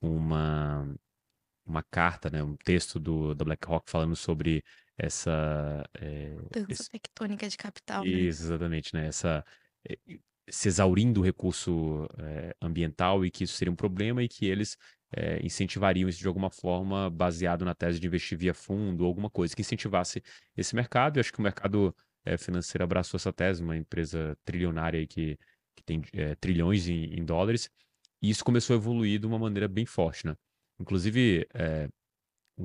[0.00, 0.88] uma,
[1.66, 4.64] uma carta, né, um texto do, da BlackRock falando sobre
[4.98, 5.84] essa.
[5.94, 6.90] É, Dança esse...
[6.90, 8.04] tectônica de capital.
[8.04, 8.48] Isso, né?
[8.48, 9.06] exatamente, né?
[9.06, 9.44] Essa.
[9.88, 9.96] É,
[10.50, 14.76] se exaurindo o recurso é, ambiental e que isso seria um problema e que eles
[15.42, 19.54] incentivariam isso de alguma forma baseado na tese de investir via fundo ou alguma coisa
[19.54, 20.22] que incentivasse
[20.56, 21.18] esse mercado.
[21.18, 21.94] E acho que o mercado
[22.38, 25.38] financeiro abraçou essa tese, uma empresa trilionária que,
[25.76, 26.00] que tem
[26.40, 27.68] trilhões em, em, dólares.
[28.22, 30.34] E isso começou a evoluir de uma maneira bem forte, né?
[30.80, 31.46] Inclusive,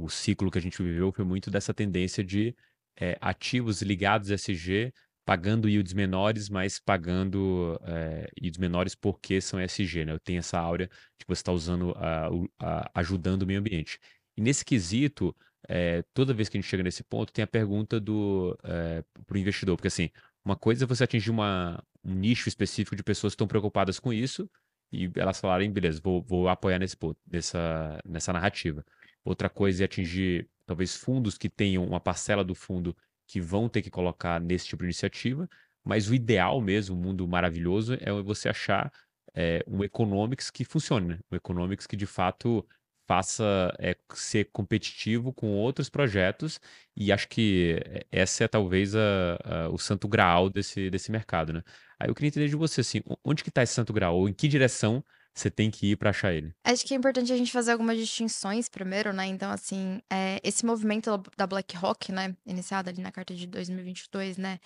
[0.03, 2.55] o ciclo que a gente viveu foi muito dessa tendência de
[2.99, 4.93] é, ativos ligados a SG
[5.25, 10.13] pagando yields menores, mas pagando é, yields menores porque são SG, né?
[10.13, 12.29] Eu tenho essa áurea de que você está usando, a,
[12.59, 13.99] a, ajudando o meio ambiente.
[14.37, 15.35] E nesse quesito,
[15.67, 19.35] é, toda vez que a gente chega nesse ponto, tem a pergunta do é, para
[19.35, 20.09] o investidor, porque assim,
[20.45, 24.13] uma coisa é você atingir uma, um nicho específico de pessoas que estão preocupadas com
[24.13, 24.49] isso
[24.91, 28.85] e elas falarem, beleza, vou, vou apoiar nesse ponto, nessa, nessa narrativa.
[29.27, 32.95] Outra coisa é atingir talvez fundos que tenham uma parcela do fundo
[33.27, 35.49] que vão ter que colocar nesse tipo de iniciativa,
[35.83, 38.91] mas o ideal mesmo, o um mundo maravilhoso, é você achar
[39.33, 41.19] é, um economics que funcione, né?
[41.29, 42.65] um economics que de fato
[43.05, 46.59] faça é, ser competitivo com outros projetos
[46.95, 47.79] e acho que
[48.11, 51.63] essa é talvez a, a, o santo graal desse, desse mercado, né?
[51.99, 54.15] Aí eu queria entender de você, assim, onde que está esse santo graal?
[54.15, 55.03] Ou em que direção
[55.39, 56.53] você tem que ir para achar ele?
[56.63, 59.25] Acho que é importante a gente fazer algumas distinções primeiro, né?
[59.27, 64.59] Então, assim, é, esse movimento da BlackRock, né, iniciado ali na carta de 2022, né,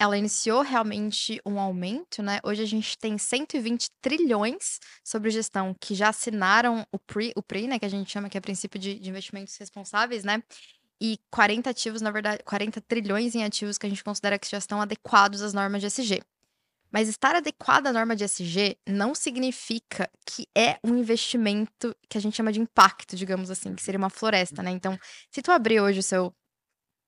[0.00, 2.38] ela iniciou realmente um aumento, né?
[2.44, 7.66] Hoje a gente tem 120 trilhões sobre gestão que já assinaram o PRI, o PRI
[7.66, 7.78] né?
[7.78, 10.40] Que a gente chama que é princípio de, de investimentos responsáveis, né?
[11.00, 14.58] E 40 ativos, na verdade, 40 trilhões em ativos que a gente considera que já
[14.58, 16.20] estão adequados às normas de SG.
[16.90, 22.20] Mas estar adequado à norma de SG não significa que é um investimento que a
[22.20, 24.70] gente chama de impacto, digamos assim, que seria uma floresta, né?
[24.70, 24.98] Então,
[25.30, 26.34] se tu abrir hoje o seu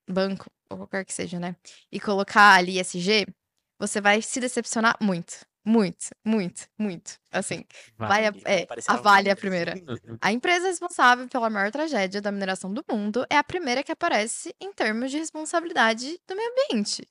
[0.09, 1.57] banco, ou qualquer que seja, né?
[1.91, 3.27] E colocar ali SG,
[3.79, 5.41] você vai se decepcionar muito.
[5.65, 7.19] Muito, muito, muito.
[7.31, 7.65] Assim,
[7.97, 9.75] vai, a, é, a Vale é a primeira.
[10.21, 14.55] A empresa responsável pela maior tragédia da mineração do mundo é a primeira que aparece
[14.59, 17.07] em termos de responsabilidade do meio ambiente.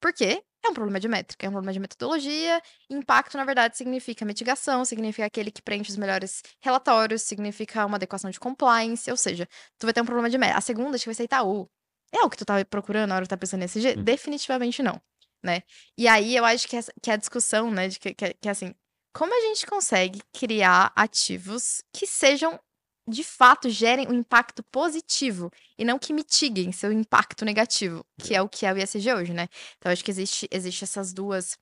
[0.00, 0.42] Por quê?
[0.64, 2.60] É um problema de métrica, é um problema de metodologia.
[2.88, 8.30] Impacto, na verdade, significa mitigação, significa aquele que preenche os melhores relatórios, significa uma adequação
[8.30, 9.46] de compliance, ou seja,
[9.78, 10.58] tu vai ter um problema de métrica.
[10.58, 11.68] A segunda, acho que vai ser Itaú.
[12.10, 13.94] É o que tu tá procurando na hora que tá pensando nesse G?
[13.98, 14.04] Hum.
[14.04, 14.98] Definitivamente não,
[15.42, 15.62] né?
[15.98, 18.74] E aí eu acho que, essa, que a discussão, né, de que, que, que assim,
[19.12, 22.58] como a gente consegue criar ativos que sejam
[23.06, 28.42] de fato gerem um impacto positivo e não que mitiguem seu impacto negativo, que é
[28.42, 29.48] o que é o ISG hoje, né?
[29.78, 31.58] Então acho que existe existe essas duas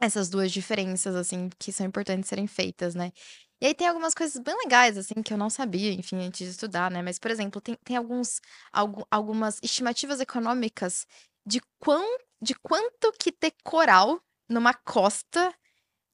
[0.00, 3.12] essas duas diferenças assim que são importantes serem feitas, né?
[3.60, 6.50] E aí tem algumas coisas bem legais, assim, que eu não sabia, enfim, antes de
[6.50, 7.00] estudar, né?
[7.00, 8.40] Mas, por exemplo, tem, tem alguns,
[8.72, 11.06] algu- algumas estimativas econômicas
[11.46, 12.04] de, quão,
[12.42, 15.54] de quanto que ter coral numa costa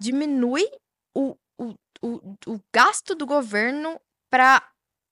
[0.01, 0.65] diminui
[1.15, 4.63] o, o, o, o gasto do governo para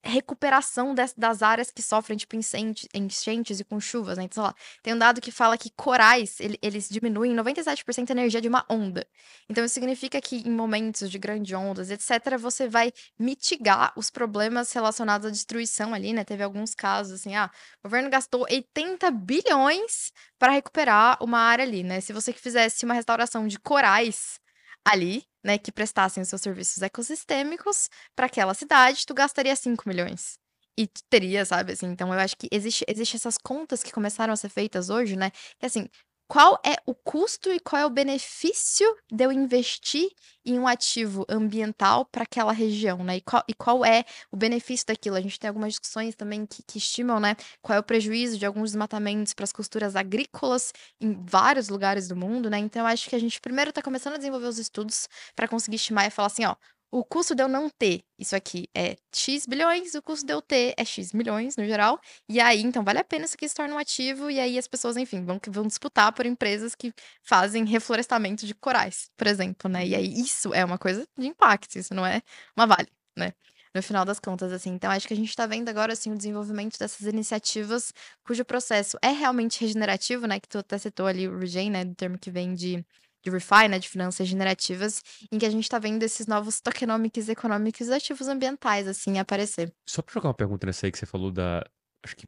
[0.06, 4.24] recuperação das, das áreas que sofrem, tipo, enchentes, enchentes e com chuvas, né?
[4.24, 4.52] Então,
[4.82, 8.64] tem um dado que fala que corais, ele, eles diminuem 97% a energia de uma
[8.68, 9.06] onda.
[9.48, 14.72] Então, isso significa que em momentos de grandes ondas, etc., você vai mitigar os problemas
[14.72, 16.24] relacionados à destruição ali, né?
[16.24, 17.50] Teve alguns casos, assim, ah,
[17.80, 22.00] o governo gastou 80 bilhões para recuperar uma área ali, né?
[22.00, 24.40] Se você fizesse uma restauração de corais
[24.84, 30.38] ali, né, que prestassem os seus serviços ecossistêmicos para aquela cidade, tu gastaria 5 milhões.
[30.78, 34.34] E tu teria, sabe, assim, então eu acho que existe, existe essas contas que começaram
[34.34, 35.88] a ser feitas hoje, né, que assim,
[36.28, 40.08] qual é o custo e qual é o benefício de eu investir
[40.44, 43.16] em um ativo ambiental para aquela região, né?
[43.16, 45.16] E qual, e qual, é o benefício daquilo?
[45.16, 47.36] A gente tem algumas discussões também que, que estimam, né?
[47.60, 52.16] Qual é o prejuízo de alguns desmatamentos para as costuras agrícolas em vários lugares do
[52.16, 52.58] mundo, né?
[52.58, 56.06] Então, acho que a gente primeiro está começando a desenvolver os estudos para conseguir estimar
[56.06, 56.54] e falar assim, ó,
[56.96, 60.40] o custo de eu não ter isso aqui é X bilhões, o custo de eu
[60.40, 62.00] ter é X milhões no geral.
[62.26, 64.30] E aí, então, vale a pena isso aqui se torna um ativo.
[64.30, 69.10] E aí as pessoas, enfim, vão, vão disputar por empresas que fazem reflorestamento de corais,
[69.14, 69.86] por exemplo, né?
[69.86, 72.22] E aí isso é uma coisa de impacto, isso não é
[72.56, 73.34] uma vale, né?
[73.74, 74.70] No final das contas, assim.
[74.70, 77.92] Então, acho que a gente está vendo agora, assim, o desenvolvimento dessas iniciativas
[78.24, 80.40] cujo processo é realmente regenerativo, né?
[80.40, 81.84] Que tu até citou ali o regen, né?
[81.84, 82.82] Do termo que vem de
[83.26, 87.28] de refi, né, de finanças generativas, em que a gente está vendo esses novos tokenomics
[87.28, 89.72] econômicos ativos ambientais, assim, aparecer.
[89.84, 91.64] Só para jogar uma pergunta nessa aí que você falou da.
[92.04, 92.24] Acho que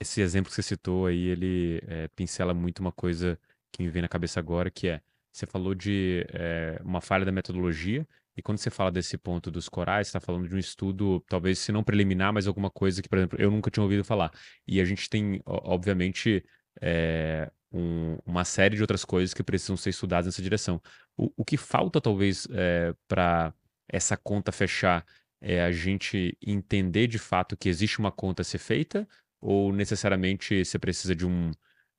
[0.00, 3.38] esse exemplo que você citou aí, ele é, pincela muito uma coisa
[3.72, 5.00] que me vem na cabeça agora, que é,
[5.32, 8.06] você falou de é, uma falha da metodologia,
[8.36, 11.72] e quando você fala desse ponto dos corais, está falando de um estudo, talvez se
[11.72, 14.32] não preliminar, mas alguma coisa que, por exemplo, eu nunca tinha ouvido falar.
[14.66, 16.44] E a gente tem, obviamente,
[16.80, 20.80] é, um, uma série de outras coisas que precisam ser estudadas nessa direção.
[21.16, 23.52] O, o que falta, talvez, é, para
[23.88, 25.04] essa conta fechar
[25.40, 29.06] é a gente entender de fato que existe uma conta a ser feita
[29.40, 31.50] ou necessariamente você precisa de um,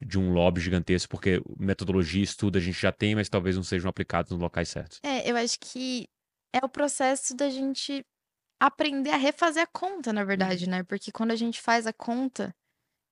[0.02, 3.64] de um lobby gigantesco, porque metodologia e estudo a gente já tem, mas talvez não
[3.64, 5.00] sejam aplicados nos locais certos?
[5.04, 6.08] É, eu acho que
[6.52, 8.04] é o processo da gente
[8.60, 10.72] aprender a refazer a conta, na verdade, uhum.
[10.72, 10.84] né?
[10.84, 12.56] Porque quando a gente faz a conta,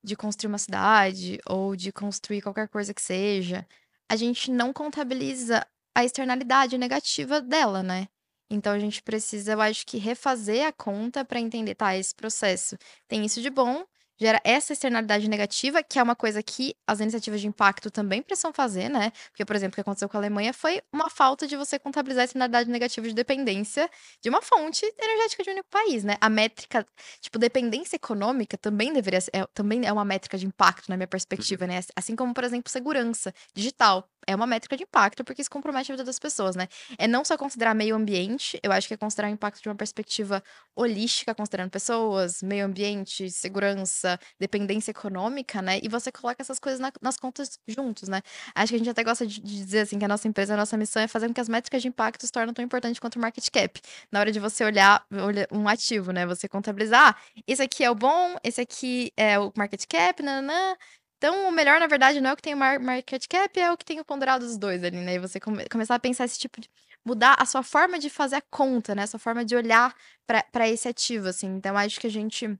[0.04, 3.66] de construir uma cidade ou de construir qualquer coisa que seja,
[4.08, 8.08] a gente não contabiliza a externalidade negativa dela, né?
[8.50, 12.76] Então a gente precisa, eu acho que refazer a conta para entender, tá, esse processo
[13.08, 13.84] tem isso de bom,
[14.18, 18.52] gera essa externalidade negativa, que é uma coisa que as iniciativas de impacto também precisam
[18.52, 19.12] fazer, né?
[19.30, 22.22] Porque, por exemplo, o que aconteceu com a Alemanha foi uma falta de você contabilizar
[22.22, 23.88] a externalidade negativa de dependência
[24.22, 26.16] de uma fonte energética de um único país, né?
[26.20, 26.86] A métrica,
[27.20, 31.08] tipo, dependência econômica também deveria ser, é, também é uma métrica de impacto na minha
[31.08, 31.80] perspectiva, né?
[31.96, 35.94] Assim como, por exemplo, segurança digital é uma métrica de impacto, porque isso compromete a
[35.94, 36.68] vida das pessoas, né?
[36.98, 39.74] É não só considerar meio ambiente, eu acho que é considerar o impacto de uma
[39.74, 40.42] perspectiva
[40.74, 44.03] holística, considerando pessoas, meio ambiente, segurança,
[44.38, 45.80] dependência econômica, né?
[45.82, 48.22] E você coloca essas coisas na, nas contas juntos, né?
[48.54, 50.56] Acho que a gente até gosta de, de, dizer assim que a nossa empresa, a
[50.56, 53.16] nossa missão é fazer com que as métricas de impacto se tornem tão importantes quanto
[53.16, 53.80] o market cap.
[54.10, 56.26] Na hora de você olhar, olhar um ativo, né?
[56.26, 60.76] Você contabilizar, ah, esse aqui é o bom, esse aqui é o market cap, nananã.
[61.18, 63.76] Então, o melhor, na verdade, não é o que tem o market cap, é o
[63.76, 65.14] que tem o ponderado dos dois ali, né?
[65.14, 66.68] E você come começar a pensar esse tipo de.
[67.04, 69.04] mudar a sua forma de fazer a conta, né?
[69.04, 69.94] A sua forma de olhar
[70.26, 71.46] para esse ativo, assim.
[71.46, 72.58] Então, acho que a gente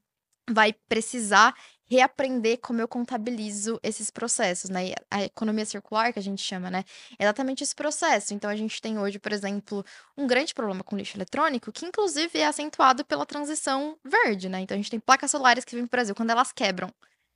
[0.48, 1.54] vai precisar
[1.86, 4.94] reaprender como eu contabilizo esses processos, né?
[5.10, 6.84] A economia circular, que a gente chama, né?
[7.18, 8.32] É exatamente esse processo.
[8.34, 9.84] Então, a gente tem hoje, por exemplo,
[10.16, 14.60] um grande problema com lixo eletrônico, que inclusive é acentuado pela transição verde, né?
[14.60, 16.14] Então, a gente tem placas solares que vêm para o Brasil.
[16.14, 16.92] Quando elas quebram, o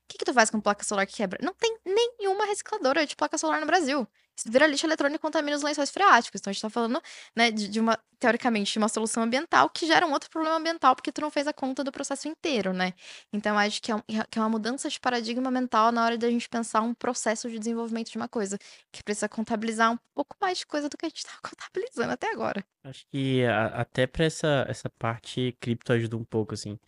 [0.09, 1.39] que, que tu faz com placa solar que quebra?
[1.43, 4.09] Não tem nenhuma recicladora de placa solar no Brasil.
[4.47, 6.41] Vira lixo eletrônico contamina os lençóis freáticos.
[6.41, 7.01] Então a gente tá falando,
[7.37, 10.95] né, de, de, uma, teoricamente, de uma solução ambiental que gera um outro problema ambiental,
[10.95, 12.93] porque tu não fez a conta do processo inteiro, né?
[13.33, 16.31] Então acho que é, um, que é uma mudança de paradigma mental na hora da
[16.31, 18.59] gente pensar um processo de desenvolvimento de uma coisa,
[18.93, 22.31] que precisa contabilizar um pouco mais de coisa do que a gente tá contabilizando até
[22.31, 22.65] agora.
[22.85, 26.79] Acho que a, até para essa, essa parte cripto ajuda um pouco, assim.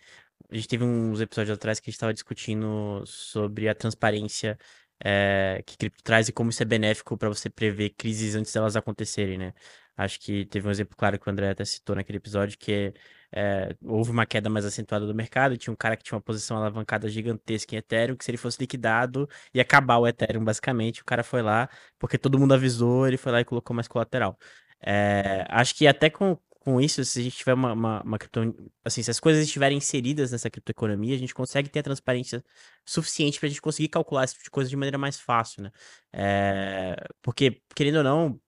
[0.50, 4.58] A gente teve uns episódios atrás que a gente estava discutindo sobre a transparência
[5.04, 8.76] é, que cripto traz e como isso é benéfico para você prever crises antes delas
[8.76, 9.54] acontecerem, né?
[9.96, 12.94] Acho que teve um exemplo claro que o André até citou naquele episódio, que
[13.32, 16.56] é, houve uma queda mais acentuada do mercado, tinha um cara que tinha uma posição
[16.56, 21.02] alavancada gigantesca em Ethereum, que se ele fosse liquidado, ia acabar o Ethereum, basicamente.
[21.02, 24.38] O cara foi lá, porque todo mundo avisou, ele foi lá e colocou mais colateral.
[24.80, 28.54] É, acho que até com, com isso, se a gente tiver uma, uma, uma cripto,
[28.84, 32.44] assim, se as coisas estiverem inseridas nessa criptoeconomia, a gente consegue ter a transparência
[32.84, 35.72] suficiente para a gente conseguir calcular esse tipo de coisa de maneira mais fácil, né?
[36.12, 38.40] É, porque, querendo ou não,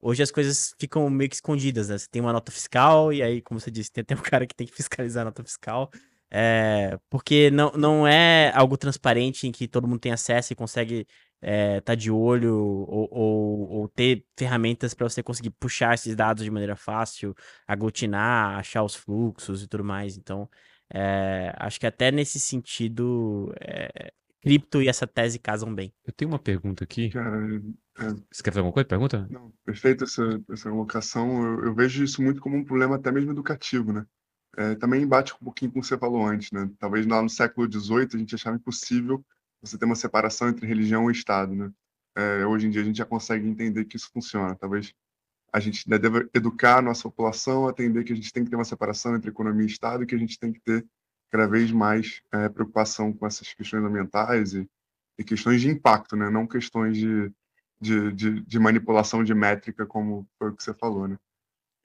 [0.00, 1.96] hoje as coisas ficam meio que escondidas, né?
[1.96, 4.54] Você tem uma nota fiscal, e aí, como você disse, tem até um cara que
[4.54, 5.90] tem que fiscalizar a nota fiscal.
[6.30, 11.06] É, porque não, não é algo transparente em que todo mundo tem acesso e consegue
[11.42, 16.44] é, tá de olho ou, ou, ou ter ferramentas para você conseguir puxar esses dados
[16.44, 17.34] de maneira fácil,
[17.66, 20.16] aglutinar, achar os fluxos e tudo mais.
[20.16, 20.48] Então,
[20.92, 25.92] é, acho que até nesse sentido, é, cripto e essa tese casam bem.
[26.04, 27.10] Eu tenho uma pergunta aqui.
[27.10, 27.36] Cara,
[27.98, 28.08] é...
[28.30, 28.88] Você quer fazer alguma coisa?
[28.88, 29.26] Pergunta?
[29.30, 31.42] Não, perfeito essa, essa colocação.
[31.42, 34.04] Eu, eu, vejo isso muito como um problema até mesmo educativo, né?
[34.60, 36.70] É, também bate um pouquinho com o que você falou antes, né?
[36.78, 39.24] Talvez lá no século XVIII a gente achava impossível
[39.62, 41.72] você ter uma separação entre religião e Estado, né?
[42.14, 44.54] É, hoje em dia a gente já consegue entender que isso funciona.
[44.54, 44.92] Talvez
[45.50, 48.56] a gente deve educar a nossa população a entender que a gente tem que ter
[48.56, 50.86] uma separação entre economia e Estado e que a gente tem que ter
[51.30, 54.68] cada vez mais é, preocupação com essas questões ambientais e,
[55.18, 56.28] e, questões de impacto, né?
[56.28, 57.32] Não questões de,
[57.80, 61.16] de, de, de, manipulação de métrica, como foi o que você falou, né?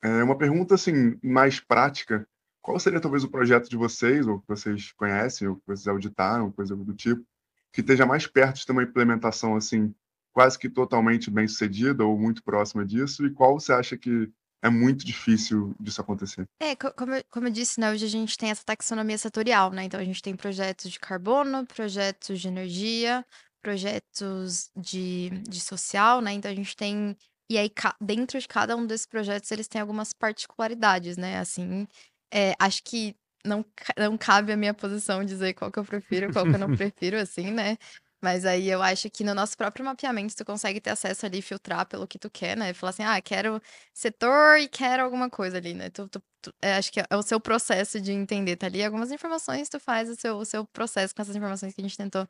[0.04, 2.28] É uma pergunta assim mais prática.
[2.66, 6.52] Qual seria talvez o projeto de vocês, ou que vocês conhecem, ou que vocês auditaram,
[6.52, 7.24] coisa do tipo,
[7.72, 9.94] que esteja mais perto de ter uma implementação assim
[10.34, 13.24] quase que totalmente bem sucedida ou muito próxima disso?
[13.24, 14.32] E qual você acha que
[14.64, 16.48] é muito difícil disso acontecer?
[16.60, 19.84] É, como, eu, como eu disse, né, hoje a gente tem essa taxonomia setorial, né?
[19.84, 23.24] Então a gente tem projetos de carbono, projetos de energia,
[23.62, 26.34] projetos de, de social, né?
[26.34, 27.16] Então a gente tem.
[27.48, 31.38] E aí, dentro de cada um desses projetos, eles têm algumas particularidades, né?
[31.38, 31.88] Assim,
[32.34, 33.16] é, acho que
[33.46, 33.66] não,
[33.98, 37.18] não cabe a minha posição dizer qual que eu prefiro, qual que eu não prefiro,
[37.18, 37.78] assim, né?
[38.22, 41.86] Mas aí eu acho que no nosso próprio mapeamento tu consegue ter acesso ali, filtrar
[41.86, 42.74] pelo que tu quer, né?
[42.74, 43.62] Falar assim, ah, quero
[43.94, 45.90] setor e quero alguma coisa ali, né?
[45.92, 49.12] Tu, tu, tu é, acho que é o seu processo de entender, tá ali algumas
[49.12, 52.28] informações, tu faz o seu, o seu processo com essas informações que a gente tentou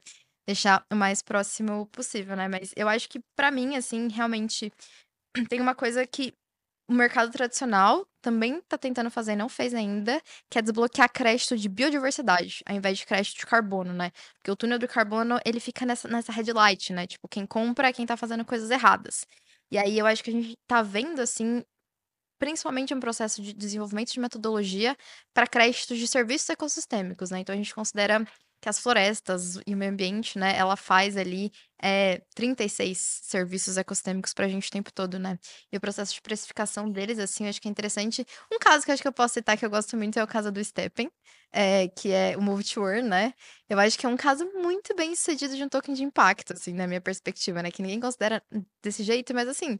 [0.48, 2.48] deixar o mais próximo possível, né?
[2.48, 4.72] Mas eu acho que para mim, assim, realmente
[5.50, 6.34] tem uma coisa que
[6.88, 11.68] o mercado tradicional também está tentando fazer não fez ainda, que é desbloquear crédito de
[11.70, 14.12] biodiversidade, ao invés de crédito de carbono, né?
[14.36, 17.08] Porque o túnel do carbono, ele fica nessa, nessa red light, né?
[17.08, 19.26] Tipo, quem compra é quem tá fazendo coisas erradas.
[19.72, 21.64] E aí eu acho que a gente tá vendo, assim,
[22.40, 24.96] principalmente um processo de desenvolvimento de metodologia
[25.34, 27.40] para créditos de serviços ecossistêmicos, né?
[27.40, 28.26] Então a gente considera
[28.62, 31.52] que as florestas e o meio ambiente, né, ela faz ali
[31.82, 35.38] é, 36 serviços ecossistêmicos pra gente o tempo todo, né?
[35.72, 38.26] E o processo de precificação deles, assim, eu acho que é interessante.
[38.52, 40.28] Um caso que eu acho que eu posso citar que eu gosto muito é o
[40.28, 41.12] caso do Steppen,
[41.52, 42.64] é, que é o Move
[43.04, 43.34] né?
[43.70, 46.74] Eu acho que é um caso muito bem sucedido de um token de impacto, assim,
[46.74, 47.72] na minha perspectiva, né?
[47.72, 48.44] Que ninguém considera
[48.82, 49.78] desse jeito, mas assim,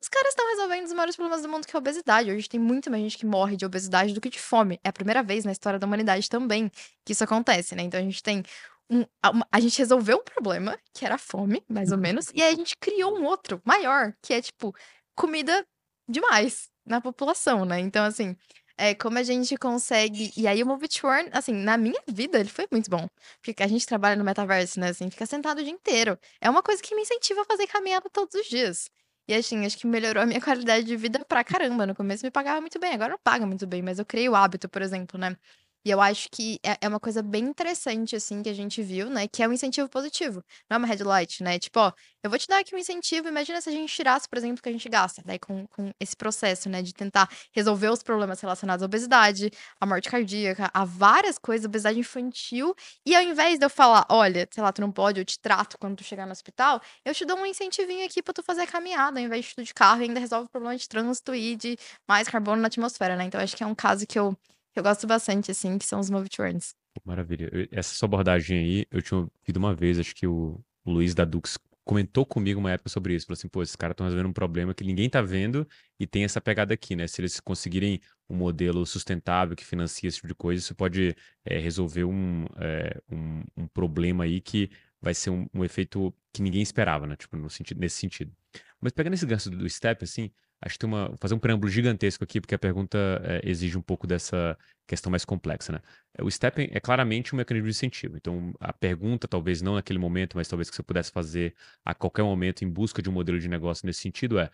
[0.00, 2.30] os caras estão resolvendo os maiores problemas do mundo, que é a obesidade.
[2.30, 4.78] Hoje tem muita mais gente que morre de obesidade do que de fome.
[4.84, 6.70] É a primeira vez na história da humanidade também
[7.04, 7.82] que isso acontece, né?
[7.82, 8.42] Então a gente tem
[8.90, 12.42] um, a, a, gente resolveu um problema, que era a fome, mais ou menos, e
[12.42, 14.74] aí a gente criou um outro maior, que é tipo
[15.14, 15.66] comida
[16.08, 17.80] demais na população, né?
[17.80, 18.34] Então, assim,
[18.78, 20.32] é como a gente consegue.
[20.36, 20.68] E aí o
[21.04, 23.06] Earn, assim, na minha vida, ele foi muito bom.
[23.42, 24.88] Porque a gente trabalha no metaverso, né?
[24.90, 26.18] Assim, fica sentado o dia inteiro.
[26.40, 28.88] É uma coisa que me incentiva a fazer caminhada todos os dias.
[29.28, 31.86] E assim, acho que melhorou a minha qualidade de vida pra caramba.
[31.86, 34.34] No começo me pagava muito bem, agora não paga muito bem, mas eu criei o
[34.34, 35.36] hábito, por exemplo, né?
[35.84, 39.08] E eu acho que é, é uma coisa bem interessante, assim, que a gente viu,
[39.08, 39.26] né?
[39.28, 40.42] Que é um incentivo positivo.
[40.68, 41.58] Não é uma headlight, né?
[41.58, 43.28] Tipo, ó, eu vou te dar aqui um incentivo.
[43.28, 45.22] Imagina se a gente tirasse, por exemplo, o que a gente gasta.
[45.24, 46.82] Daí com, com esse processo, né?
[46.82, 49.50] De tentar resolver os problemas relacionados à obesidade,
[49.80, 52.74] à morte cardíaca, a várias coisas, obesidade infantil.
[53.06, 55.78] E ao invés de eu falar, olha, sei lá, tu não pode, eu te trato
[55.78, 58.66] quando tu chegar no hospital, eu te dou um incentivinho aqui pra tu fazer a
[58.66, 61.56] caminhada, ao invés de tu de carro, e ainda resolve o problema de trânsito e
[61.56, 63.24] de mais carbono na atmosfera, né?
[63.24, 64.36] Então acho que é um caso que eu
[64.74, 66.74] eu gosto bastante, assim, que são os Move Turns.
[67.04, 67.50] Maravilha.
[67.70, 71.58] Essa sua abordagem aí, eu tinha ouvido uma vez, acho que o, Luiz da Dux
[71.84, 73.26] comentou comigo uma época sobre isso.
[73.26, 75.66] Falou assim, pô, esses caras estão resolvendo um problema que ninguém tá vendo
[75.98, 77.06] e tem essa pegada aqui, né?
[77.06, 81.58] Se eles conseguirem um modelo sustentável que financia esse tipo de coisa, isso pode é,
[81.58, 86.60] resolver um, é, um, um, problema aí que vai ser um, um, efeito que ninguém
[86.60, 87.16] esperava, né?
[87.16, 88.32] Tipo, no sentido, nesse sentido.
[88.80, 90.30] Mas pegando esse gancho do Step, assim,
[90.60, 91.08] Acho que tem uma.
[91.08, 95.10] Vou fazer um preâmbulo gigantesco aqui, porque a pergunta é, exige um pouco dessa questão
[95.10, 95.80] mais complexa, né?
[96.16, 98.16] É, o STEP é claramente um mecanismo de incentivo.
[98.16, 101.54] Então, a pergunta, talvez não naquele momento, mas talvez que você pudesse fazer
[101.84, 104.50] a qualquer momento em busca de um modelo de negócio nesse sentido é: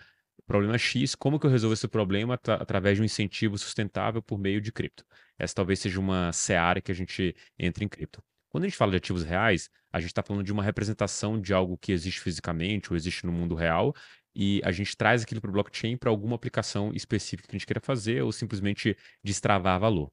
[0.46, 4.38] problema X, como que eu resolvo esse problema atra através de um incentivo sustentável por
[4.38, 5.04] meio de cripto?
[5.38, 8.22] Essa talvez seja uma seara que a gente entre em cripto.
[8.50, 11.52] Quando a gente fala de ativos reais, a gente está falando de uma representação de
[11.52, 13.94] algo que existe fisicamente ou existe no mundo real
[14.34, 17.66] e a gente traz aquilo para o blockchain para alguma aplicação específica que a gente
[17.66, 20.10] queira fazer ou simplesmente destravar valor.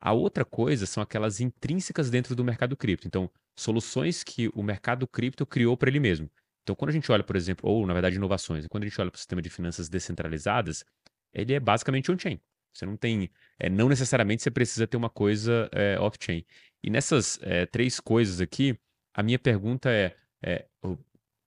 [0.00, 3.06] A outra coisa são aquelas intrínsecas dentro do mercado cripto.
[3.06, 6.30] Então, soluções que o mercado cripto criou para ele mesmo.
[6.62, 9.10] Então, quando a gente olha, por exemplo, ou na verdade inovações, quando a gente olha
[9.10, 10.84] para o sistema de finanças descentralizadas,
[11.32, 12.40] ele é basicamente on-chain.
[12.72, 16.44] Você não tem, é, não necessariamente você precisa ter uma coisa é, off-chain.
[16.82, 18.78] E nessas é, três coisas aqui,
[19.12, 20.66] a minha pergunta é, é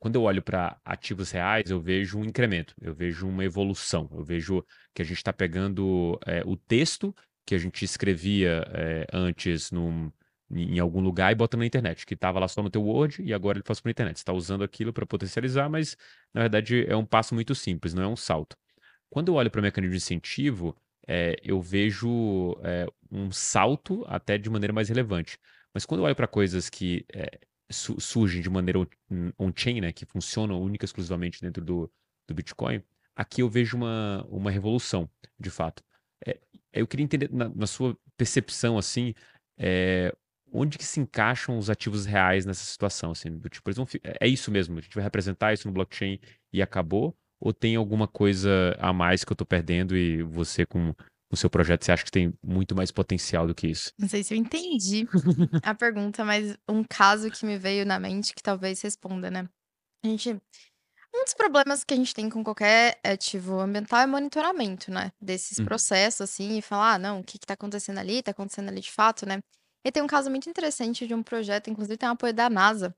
[0.04, 4.22] quando eu olho para ativos reais, eu vejo um incremento, eu vejo uma evolução, eu
[4.22, 4.62] vejo
[4.94, 10.12] que a gente está pegando é, o texto que a gente escrevia é, antes num,
[10.52, 13.34] em algum lugar e botando na internet, que estava lá só no teu Word e
[13.34, 14.18] agora ele faz para a internet.
[14.18, 15.96] Você está usando aquilo para potencializar, mas
[16.34, 18.58] na verdade é um passo muito simples, não é um salto.
[19.10, 20.76] Quando eu olho para o mecanismo de incentivo,
[21.08, 22.58] é, eu vejo
[23.10, 25.38] um salto até de maneira mais relevante.
[25.74, 27.06] Mas quando eu olho para coisas que
[27.72, 28.80] su surgem de maneira
[29.38, 31.92] on-chain, né, que funcionam única e exclusivamente dentro do,
[32.28, 32.82] do Bitcoin,
[33.16, 35.10] aqui eu vejo uma, uma revolução,
[35.40, 35.84] de fato.
[36.26, 36.40] É,
[36.72, 39.14] eu queria entender, na, na sua percepção, assim,
[39.58, 40.16] é,
[40.52, 43.12] onde que se encaixam os ativos reais nessa situação?
[43.12, 46.20] Assim, tipo, eles vão, é isso mesmo, a gente vai representar isso no blockchain
[46.52, 47.16] e acabou?
[47.40, 50.94] Ou tem alguma coisa a mais que eu estou perdendo e você, com
[51.34, 53.92] o seu projeto, você acha que tem muito mais potencial do que isso?
[53.98, 55.08] Não sei se eu entendi
[55.64, 59.48] a pergunta, mas um caso que me veio na mente que talvez responda, né?
[60.04, 60.42] A gente.
[61.16, 65.12] Um dos problemas que a gente tem com qualquer ativo ambiental é monitoramento, né?
[65.22, 65.66] Desses uhum.
[65.66, 68.82] processos, assim, e falar, ah, não, o que, que tá acontecendo ali, tá acontecendo ali
[68.82, 69.40] de fato, né?
[69.86, 72.96] E tem um caso muito interessante de um projeto, inclusive tem um apoio da NASA,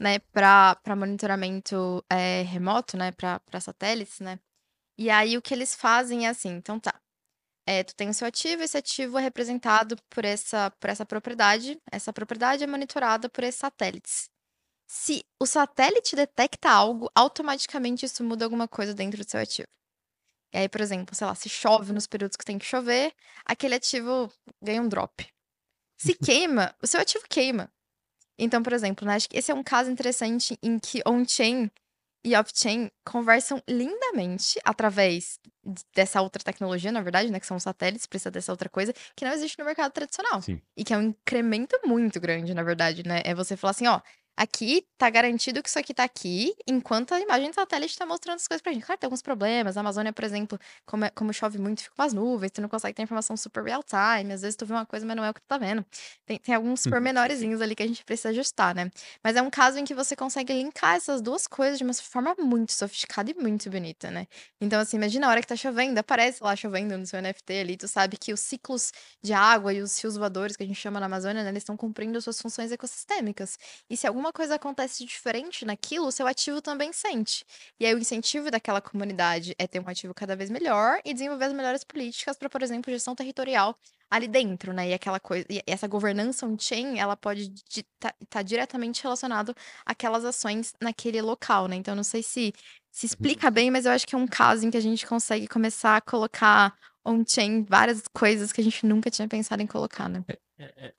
[0.00, 4.38] né, para monitoramento é, remoto, né, para satélites, né?
[4.96, 6.98] E aí o que eles fazem é assim, então tá,
[7.66, 11.78] é, tu tem o seu ativo, esse ativo é representado por essa, por essa propriedade,
[11.90, 14.28] essa propriedade é monitorada por esses satélites.
[14.86, 19.68] Se o satélite detecta algo, automaticamente isso muda alguma coisa dentro do seu ativo.
[20.52, 23.76] E aí, por exemplo, sei lá, se chove nos períodos que tem que chover, aquele
[23.76, 25.26] ativo ganha um drop.
[25.96, 27.70] Se queima, o seu ativo queima.
[28.36, 31.70] Então, por exemplo, né, acho que esse é um caso interessante em que on-chain
[32.24, 35.38] e off-chain conversam lindamente através
[35.94, 37.40] dessa outra tecnologia, na verdade, né?
[37.40, 40.40] Que são os satélites, precisa dessa outra coisa, que não existe no mercado tradicional.
[40.42, 40.60] Sim.
[40.76, 43.22] E que é um incremento muito grande, na verdade, né?
[43.24, 44.00] É você falar assim, ó,
[44.42, 48.36] aqui tá garantido que isso aqui tá aqui, enquanto a imagem de satélite tá mostrando
[48.36, 48.84] as coisas pra gente.
[48.86, 49.76] Claro, tem alguns problemas.
[49.76, 52.94] A Amazônia, por exemplo, como, é- como chove muito, fica umas nuvens, tu não consegue
[52.94, 54.32] ter informação super real time.
[54.32, 55.84] Às vezes tu vê uma coisa, mas não é o que tu tá vendo.
[56.26, 56.90] Tem, tem alguns Uhum.
[56.90, 58.90] pormenorezinhos ali que a gente precisa ajustar, né?
[59.22, 62.34] Mas é um caso em que você consegue linkar essas duas coisas de uma forma
[62.38, 64.26] muito sofisticada e muito bonita, né?
[64.60, 67.76] Então, assim, imagina a hora que tá chovendo, aparece lá chovendo no seu NFT ali,
[67.76, 71.00] tu sabe que os ciclos de água e os fios voadores que a gente chama
[71.00, 73.58] na Amazônia, né, eles estão cumprindo suas funções ecossistêmicas.
[73.88, 77.44] E se alguma coisa acontece diferente naquilo, o seu ativo também sente.
[77.78, 81.46] E aí o incentivo daquela comunidade é ter um ativo cada vez melhor e desenvolver
[81.46, 83.76] as melhores políticas para, por exemplo, gestão territorial
[84.10, 84.88] ali dentro, né?
[84.90, 89.54] E aquela coisa, e essa governança on-chain, ela pode estar tá, diretamente relacionado
[89.86, 91.76] àquelas ações naquele local, né?
[91.76, 92.52] Então não sei se
[92.92, 95.46] se explica bem, mas eu acho que é um caso em que a gente consegue
[95.46, 100.24] começar a colocar on-chain várias coisas que a gente nunca tinha pensado em colocar, né?
[100.60, 100.92] É, é,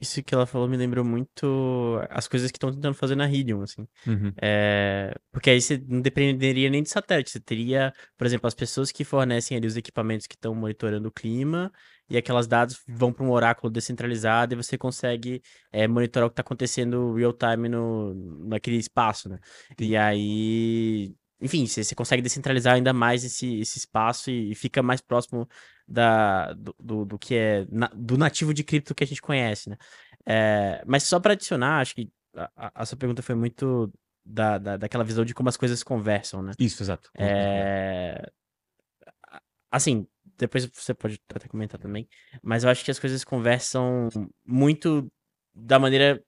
[0.00, 3.62] Isso que ela falou me lembrou muito as coisas que estão tentando fazer na Helium,
[3.62, 3.84] assim.
[4.06, 4.32] Uhum.
[4.40, 7.30] É, porque aí você não dependeria nem de satélite.
[7.30, 11.12] Você teria, por exemplo, as pessoas que fornecem ali os equipamentos que estão monitorando o
[11.12, 11.72] clima,
[12.08, 15.40] e aquelas dados vão para um oráculo descentralizado e você consegue
[15.72, 18.14] é, monitorar o que está acontecendo real time no,
[18.48, 19.38] naquele espaço, né?
[19.78, 24.82] E aí, enfim, você, você consegue descentralizar ainda mais esse, esse espaço e, e fica
[24.82, 25.48] mais próximo
[25.86, 29.70] da, do, do, do que é na- do nativo de cripto que a gente conhece,
[29.70, 29.76] né?
[30.26, 33.92] É, mas só para adicionar, acho que a, a- sua pergunta foi muito
[34.24, 36.52] da, da, daquela visão de como as coisas conversam, né?
[36.58, 37.10] Isso, exato.
[37.16, 38.30] É...
[39.70, 42.08] Assim, depois você pode até comentar também,
[42.42, 44.08] mas eu acho que as coisas conversam
[44.44, 45.10] muito
[45.54, 46.22] da maneira.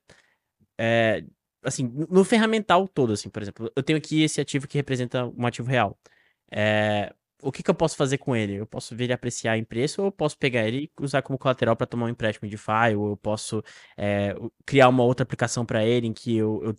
[0.78, 1.24] é,
[1.62, 5.46] assim, no- ferramental todo, assim, por exemplo, eu tenho aqui esse ativo que representa um
[5.46, 5.98] ativo real.
[6.50, 8.54] É, o que, que eu posso fazer com ele?
[8.56, 11.38] Eu posso ver ele apreciar em preço, ou eu posso pegar ele e usar como
[11.38, 13.62] colateral para tomar um empréstimo de DeFi, ou eu posso
[13.96, 14.34] é,
[14.66, 16.76] criar uma outra aplicação para ele em que eu, eu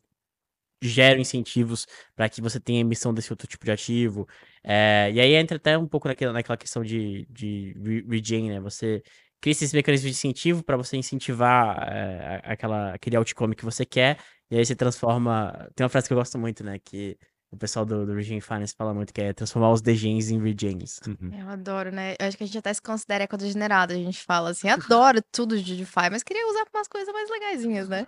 [0.81, 4.27] gero incentivos para que você tenha emissão desse outro tipo de ativo.
[4.63, 8.59] É, e aí entra até um pouco naquela, naquela questão de, de re- regen, né?
[8.59, 9.01] Você
[9.43, 14.17] cria esses mecanismos de incentivo para você incentivar é, aquela, aquele outcome que você quer,
[14.49, 15.69] e aí você transforma.
[15.75, 16.79] Tem uma frase que eu gosto muito, né?
[16.79, 17.17] Que
[17.51, 21.01] o pessoal do, do Regen Finance fala muito, que é transformar os degens em regens.
[21.05, 21.37] Uhum.
[21.37, 22.15] Eu adoro, né?
[22.17, 23.91] Eu acho que a gente até se considera ecodegenerado.
[23.91, 27.29] A gente fala assim, adoro tudo de DeFi, mas queria usar pra umas coisas mais
[27.29, 28.07] legaisinhas, né?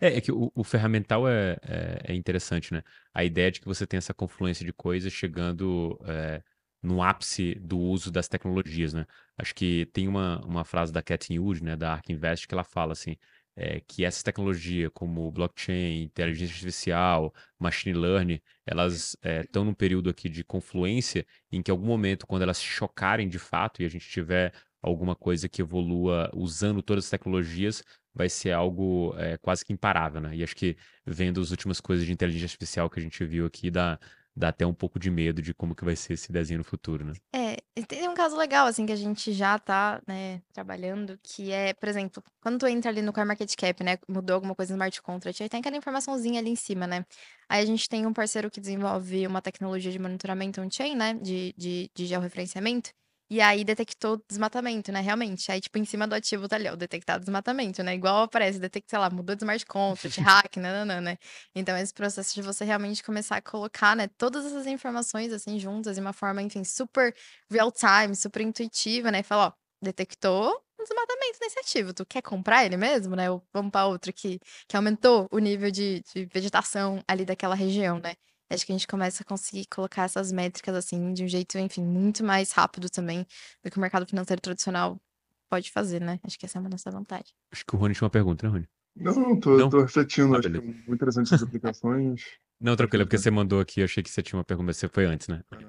[0.00, 2.82] É, é que o, o ferramental é, é, é interessante, né?
[3.14, 6.42] A ideia de que você tem essa confluência de coisas chegando é,
[6.82, 9.06] no ápice do uso das tecnologias, né?
[9.38, 12.64] Acho que tem uma, uma frase da Cathy Wood, né, da Ark Invest, que ela
[12.64, 13.16] fala assim,
[13.56, 20.28] é, que essas tecnologias como blockchain, inteligência artificial, machine learning, elas estão num período aqui
[20.28, 24.08] de confluência em que algum momento, quando elas se chocarem de fato e a gente
[24.08, 29.72] tiver alguma coisa que evolua usando todas as tecnologias, vai ser algo é, quase que
[29.72, 30.36] imparável, né?
[30.36, 30.76] E acho que
[31.06, 33.98] vendo as últimas coisas de inteligência artificial que a gente viu aqui, dá,
[34.34, 37.04] dá até um pouco de medo de como que vai ser esse desenho no futuro,
[37.04, 37.12] né?
[37.34, 41.74] É, tem um caso legal, assim, que a gente já tá, né, trabalhando, que é,
[41.74, 45.42] por exemplo, quando tu entra ali no CoinMarketCap, né, mudou alguma coisa no smart contract,
[45.42, 47.04] aí tem aquela informaçãozinha ali em cima, né?
[47.48, 51.54] Aí a gente tem um parceiro que desenvolve uma tecnologia de monitoramento on-chain, né, de,
[51.56, 52.90] de, de georreferenciamento,
[53.32, 55.50] e aí detectou desmatamento, né, realmente.
[55.50, 57.94] Aí, tipo, em cima do ativo tá ali, ó, detectado desmatamento, né?
[57.94, 61.16] Igual aparece, detecta, sei lá, mudou de smart contract, hack, nananã, né?
[61.54, 65.94] Então, esse processo de você realmente começar a colocar, né, todas essas informações, assim, juntas,
[65.94, 67.14] de uma forma, enfim, super
[67.50, 69.20] real time, super intuitiva, né?
[69.20, 69.52] E fala, ó,
[69.82, 73.30] detectou desmatamento nesse ativo, tu quer comprar ele mesmo, né?
[73.30, 77.98] Ou vamos para outro que, que aumentou o nível de, de vegetação ali daquela região,
[77.98, 78.14] né?
[78.52, 81.82] Acho que a gente começa a conseguir colocar essas métricas, assim, de um jeito, enfim,
[81.82, 83.26] muito mais rápido também
[83.64, 85.00] do que o mercado financeiro tradicional
[85.48, 86.18] pode fazer, né?
[86.22, 87.32] Acho que essa é uma nossa vantagem.
[87.50, 88.68] Acho que o Rony tinha uma pergunta, né, Rony?
[88.96, 89.70] Não, não, tô, Não?
[89.70, 90.34] tô refletindo.
[90.34, 92.22] Ah, acho que é muito interessante essas aplicações.
[92.60, 94.86] Não, tranquilo, é porque você mandou aqui, eu achei que você tinha uma pergunta, você
[94.88, 95.42] foi antes, né?
[95.50, 95.62] Era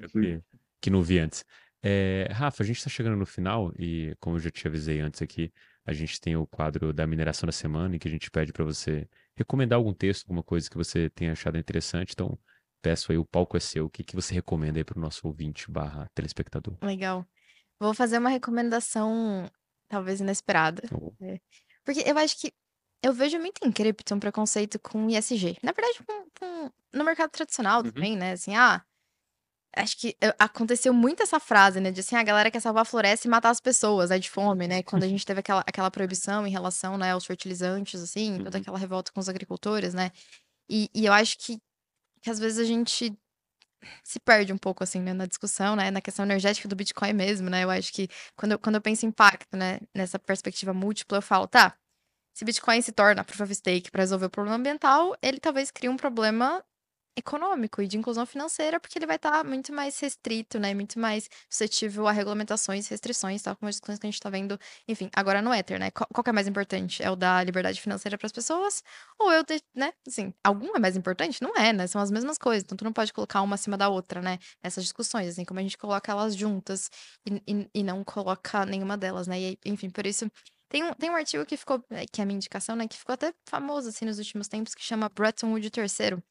[0.00, 0.08] Eu aqui.
[0.08, 0.42] que,
[0.80, 1.44] que não vi antes.
[1.80, 5.22] É, Rafa, a gente está chegando no final e, como eu já te avisei antes
[5.22, 5.52] aqui,
[5.86, 8.64] a gente tem o quadro da mineração da semana em que a gente pede para
[8.64, 9.08] você
[9.40, 12.12] recomendar algum texto, alguma coisa que você tenha achado interessante.
[12.12, 12.38] Então,
[12.82, 13.86] peço aí, o palco é seu.
[13.86, 16.76] O que, que você recomenda aí para o nosso ouvinte barra telespectador?
[16.82, 17.26] Legal.
[17.78, 19.50] Vou fazer uma recomendação,
[19.88, 20.82] talvez inesperada.
[20.92, 21.14] Ou-
[21.84, 22.52] Porque eu acho que
[23.02, 25.56] eu vejo muito em cripto um preconceito com ISG.
[25.62, 27.90] Na verdade, com, com- no mercado tradicional Uhum.
[27.90, 28.32] também, né?
[28.32, 28.84] Assim, ah,
[29.76, 31.90] acho que eh, aconteceu muito essa frase, né?
[31.90, 34.18] De assim, a galera quer salvar a floresta e matar as pessoas, né?
[34.18, 34.82] De fome, né?
[34.82, 38.62] Quando a gente teve aquela, aquela proibição em relação, né, aos fertilizantes, assim, toda Uhum.
[38.62, 40.10] aquela revolta com os agricultores, né?
[40.68, 41.58] E, e eu acho que,
[42.22, 43.12] que às vezes a gente
[44.04, 47.48] se perde um pouco, assim, né, na discussão, né, na questão energética do Bitcoin mesmo,
[47.48, 51.18] né, eu acho que quando eu, quando eu penso em impacto, né, nessa perspectiva múltipla,
[51.18, 51.74] eu falo, tá,
[52.34, 55.88] se Bitcoin se torna proof of stake para resolver o problema ambiental, ele talvez crie
[55.88, 56.64] um problema
[57.16, 60.74] econômico e de inclusão financeira, porque ele vai estar muito mais restrito, né?
[60.74, 64.58] Muito mais suscetível a regulamentações, restrições, tal como as discussões que a gente está vendo,
[64.88, 65.90] enfim, agora no Ether, né?
[65.90, 67.02] Qual, que é mais importante?
[67.02, 68.82] É o da liberdade financeira para as pessoas?
[69.18, 69.92] Ou eu, de, né?
[70.06, 71.42] Assim, algum é mais importante?
[71.42, 71.86] Não é, né?
[71.86, 72.64] São as mesmas coisas.
[72.64, 74.38] Então, tu não pode colocar uma acima da outra, né?
[74.62, 76.90] Nessas discussões, assim, como a gente coloca elas juntas
[77.26, 79.40] e, e, e não coloca nenhuma delas, né?
[79.40, 80.30] E, enfim, por isso.
[80.68, 81.82] Tem um, tem um artigo que ficou,
[82.12, 82.86] que é a minha indicação, né?
[82.86, 86.22] Que ficou até famoso, assim, nos últimos tempos, que chama Bretton Woods III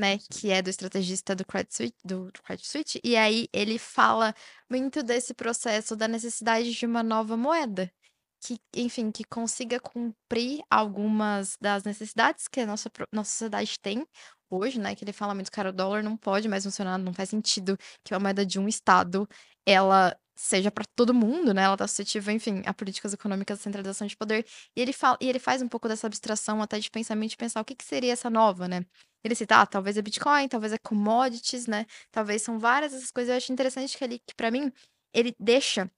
[0.00, 4.34] né, que é do estrategista do Credit Suisse, do Credit e aí ele fala
[4.68, 7.92] muito desse processo da necessidade de uma nova moeda,
[8.40, 14.06] que, enfim, que consiga cumprir algumas das necessidades que a nossa, nossa sociedade tem
[14.48, 17.28] hoje, né, que ele fala muito, cara, o dólar não pode mais funcionar, não faz
[17.28, 19.28] sentido que uma moeda de um estado,
[19.66, 21.62] ela seja para todo mundo, né?
[21.62, 24.46] Ela está suscetível, enfim, a políticas econômicas de centralização de poder.
[24.76, 27.60] E ele fala, e ele faz um pouco dessa abstração até de pensamento de pensar
[27.60, 28.84] o que, que seria essa nova, né?
[29.22, 31.86] Ele cita, ah, talvez é Bitcoin, talvez é commodities, né?
[32.10, 33.30] Talvez são várias essas coisas.
[33.30, 34.72] Eu acho interessante que ele, que para mim,
[35.12, 35.90] ele deixa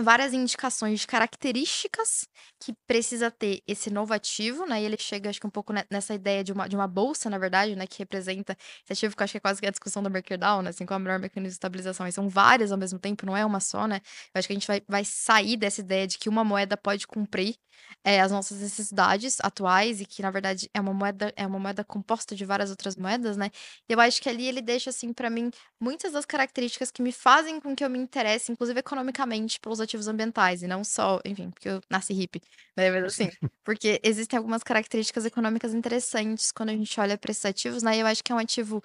[0.00, 2.26] várias indicações de características
[2.58, 4.80] que precisa ter esse novo ativo, né?
[4.80, 7.38] E ele chega, acho que um pouco nessa ideia de uma, de uma bolsa, na
[7.38, 7.86] verdade, né?
[7.86, 10.62] Que representa esse ativo que eu acho que é quase que a discussão do MakerDAO,
[10.62, 10.70] né?
[10.70, 12.06] Assim, qual é o melhor mecanismo de estabilização.
[12.06, 14.00] E são várias ao mesmo tempo, não é uma só, né?
[14.34, 17.06] Eu acho que a gente vai, vai sair dessa ideia de que uma moeda pode
[17.06, 17.56] cumprir
[18.04, 21.84] é, as nossas necessidades atuais e que, na verdade, é uma moeda, é uma moeda
[21.84, 23.50] composta de várias outras moedas, né?
[23.88, 27.12] E eu acho que ali ele deixa, assim, para mim, muitas das características que me
[27.12, 31.50] fazem com que eu me interesse, inclusive economicamente, pelos ativos ambientais, e não só, enfim,
[31.50, 32.40] porque eu nasci hippie,
[32.76, 32.90] né?
[32.90, 33.30] Mas assim,
[33.64, 37.96] porque existem algumas características econômicas interessantes quando a gente olha para esses ativos, né?
[37.96, 38.82] E eu acho que é um ativo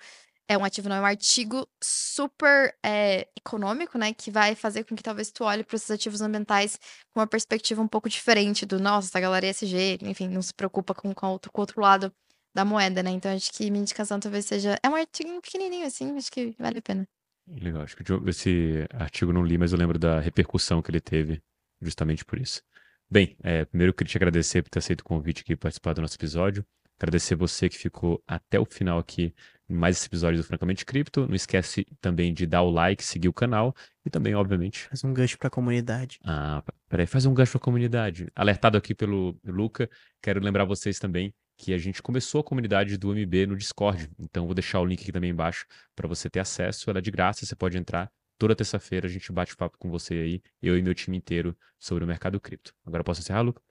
[0.49, 4.13] é um ativo, não, é um artigo super é, econômico, né?
[4.13, 6.79] Que vai fazer com que talvez tu olhe para esses ativos ambientais
[7.13, 10.93] com uma perspectiva um pouco diferente do, nossa, essa galera ESG, enfim, não se preocupa
[10.93, 12.13] com, com, outro, com o outro lado
[12.55, 13.11] da moeda, né?
[13.11, 14.79] Então acho que minha indicação talvez seja.
[14.81, 17.07] É um artigo pequenininho, assim, acho que vale a pena.
[17.47, 21.41] Legal, acho que esse artigo não li, mas eu lembro da repercussão que ele teve
[21.81, 22.61] justamente por isso.
[23.09, 25.93] Bem, é, primeiro eu queria te agradecer por ter aceito o convite aqui e participar
[25.93, 26.65] do nosso episódio.
[26.99, 29.33] Agradecer você que ficou até o final aqui
[29.69, 31.27] em mais esse episódio do Francamente Cripto.
[31.27, 33.73] Não esquece também de dar o like, seguir o canal
[34.05, 34.87] e também, obviamente.
[34.87, 36.19] Faz um gancho para a comunidade.
[36.25, 38.27] Ah, peraí, faz um gancho para a comunidade.
[38.35, 39.89] Alertado aqui pelo Luca,
[40.21, 44.09] quero lembrar vocês também que a gente começou a comunidade do MB no Discord.
[44.19, 46.89] Então, vou deixar o link aqui também embaixo para você ter acesso.
[46.89, 48.11] Ela é de graça, você pode entrar.
[48.37, 52.03] Toda terça-feira a gente bate papo com você aí, eu e meu time inteiro, sobre
[52.03, 52.73] o mercado cripto.
[52.85, 53.61] Agora posso encerrar, Luca?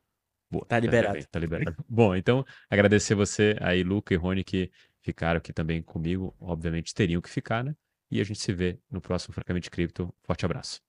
[0.50, 0.64] Boa.
[0.66, 1.18] Tá liberado.
[1.20, 1.76] Tá, tá liberado.
[1.88, 4.70] Bom, então, agradecer você aí, Luca e Rony, que
[5.02, 6.34] ficaram aqui também comigo.
[6.40, 7.76] Obviamente teriam que ficar, né?
[8.10, 10.12] E a gente se vê no próximo Francamente Cripto.
[10.24, 10.85] Forte abraço.